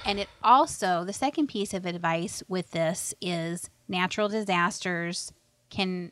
And 0.06 0.20
it 0.20 0.28
also, 0.44 1.04
the 1.04 1.14
second 1.14 1.48
piece 1.48 1.74
of 1.74 1.86
advice 1.86 2.42
with 2.48 2.72
this 2.72 3.14
is 3.22 3.70
natural 3.94 4.28
disasters 4.28 5.32
can 5.70 6.12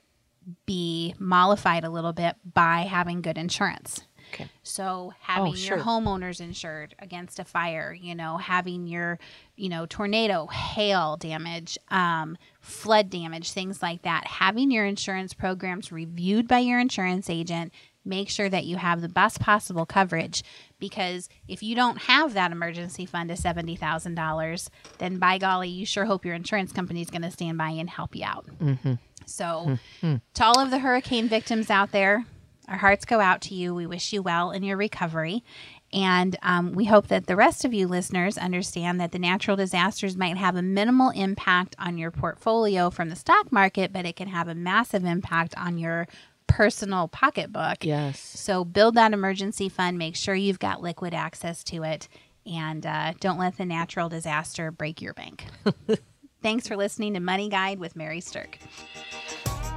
be 0.65 1.13
mollified 1.19 1.83
a 1.83 1.89
little 1.89 2.13
bit 2.13 2.35
by 2.53 2.81
having 2.81 3.21
good 3.21 3.37
insurance. 3.37 4.01
Okay. 4.33 4.47
So 4.63 5.11
having 5.19 5.51
Oh, 5.51 5.55
sure. 5.55 5.77
your 5.77 5.85
homeowners 5.85 6.39
insured 6.39 6.95
against 6.99 7.37
a 7.37 7.43
fire, 7.43 7.93
you 7.93 8.15
know, 8.15 8.37
having 8.37 8.87
your, 8.87 9.19
you 9.57 9.67
know, 9.67 9.85
tornado, 9.85 10.47
hail 10.47 11.17
damage, 11.17 11.77
um, 11.89 12.37
flood 12.61 13.09
damage, 13.09 13.51
things 13.51 13.81
like 13.81 14.03
that. 14.03 14.25
Having 14.25 14.71
your 14.71 14.85
insurance 14.85 15.33
programs 15.33 15.91
reviewed 15.91 16.47
by 16.47 16.59
your 16.59 16.79
insurance 16.79 17.29
agent. 17.29 17.73
Make 18.05 18.29
sure 18.29 18.49
that 18.49 18.63
you 18.65 18.77
have 18.77 19.01
the 19.01 19.09
best 19.09 19.39
possible 19.41 19.85
coverage 19.85 20.43
because 20.81 21.29
if 21.47 21.63
you 21.63 21.75
don't 21.75 21.97
have 21.99 22.33
that 22.33 22.51
emergency 22.51 23.05
fund 23.05 23.31
of 23.31 23.37
seventy 23.37 23.77
thousand 23.77 24.15
dollars, 24.15 24.69
then 24.97 25.17
by 25.17 25.37
golly, 25.37 25.69
you 25.69 25.85
sure 25.85 26.03
hope 26.03 26.25
your 26.25 26.35
insurance 26.35 26.73
company 26.73 27.01
is 27.01 27.09
going 27.09 27.21
to 27.21 27.31
stand 27.31 27.57
by 27.57 27.69
and 27.69 27.89
help 27.89 28.13
you 28.13 28.25
out. 28.25 28.45
Mm-hmm. 28.59 28.95
So, 29.25 29.77
hmm. 30.01 30.05
Hmm. 30.05 30.15
to 30.33 30.43
all 30.43 30.59
of 30.59 30.71
the 30.71 30.79
hurricane 30.79 31.29
victims 31.29 31.69
out 31.69 31.93
there, 31.93 32.25
our 32.67 32.77
hearts 32.77 33.05
go 33.05 33.21
out 33.21 33.39
to 33.41 33.55
you. 33.55 33.73
We 33.73 33.85
wish 33.85 34.11
you 34.11 34.21
well 34.21 34.51
in 34.51 34.63
your 34.63 34.75
recovery. 34.75 35.45
And 35.93 36.37
um, 36.41 36.71
we 36.71 36.85
hope 36.85 37.07
that 37.07 37.27
the 37.27 37.35
rest 37.35 37.65
of 37.65 37.73
you 37.73 37.85
listeners 37.85 38.37
understand 38.37 38.99
that 39.01 39.11
the 39.11 39.19
natural 39.19 39.57
disasters 39.57 40.15
might 40.15 40.37
have 40.37 40.55
a 40.55 40.61
minimal 40.61 41.09
impact 41.09 41.75
on 41.77 41.97
your 41.97 42.11
portfolio 42.11 42.89
from 42.89 43.09
the 43.09 43.15
stock 43.15 43.51
market, 43.51 43.91
but 43.91 44.05
it 44.05 44.15
can 44.15 44.29
have 44.29 44.47
a 44.47 44.55
massive 44.55 45.03
impact 45.03 45.53
on 45.57 45.77
your 45.77 46.07
personal 46.51 47.07
pocketbook. 47.07 47.83
Yes. 47.83 48.19
So 48.19 48.63
build 48.65 48.95
that 48.95 49.13
emergency 49.13 49.69
fund. 49.69 49.97
Make 49.97 50.15
sure 50.15 50.35
you've 50.35 50.59
got 50.59 50.81
liquid 50.81 51.13
access 51.13 51.63
to 51.65 51.83
it. 51.83 52.07
And 52.45 52.85
uh, 52.85 53.13
don't 53.19 53.37
let 53.37 53.57
the 53.57 53.65
natural 53.65 54.09
disaster 54.09 54.71
break 54.71 55.01
your 55.01 55.13
bank. 55.13 55.45
Thanks 56.41 56.67
for 56.67 56.75
listening 56.75 57.13
to 57.13 57.19
Money 57.19 57.49
Guide 57.49 57.79
with 57.79 57.95
Mary 57.95 58.19
Sterk. 58.19 58.55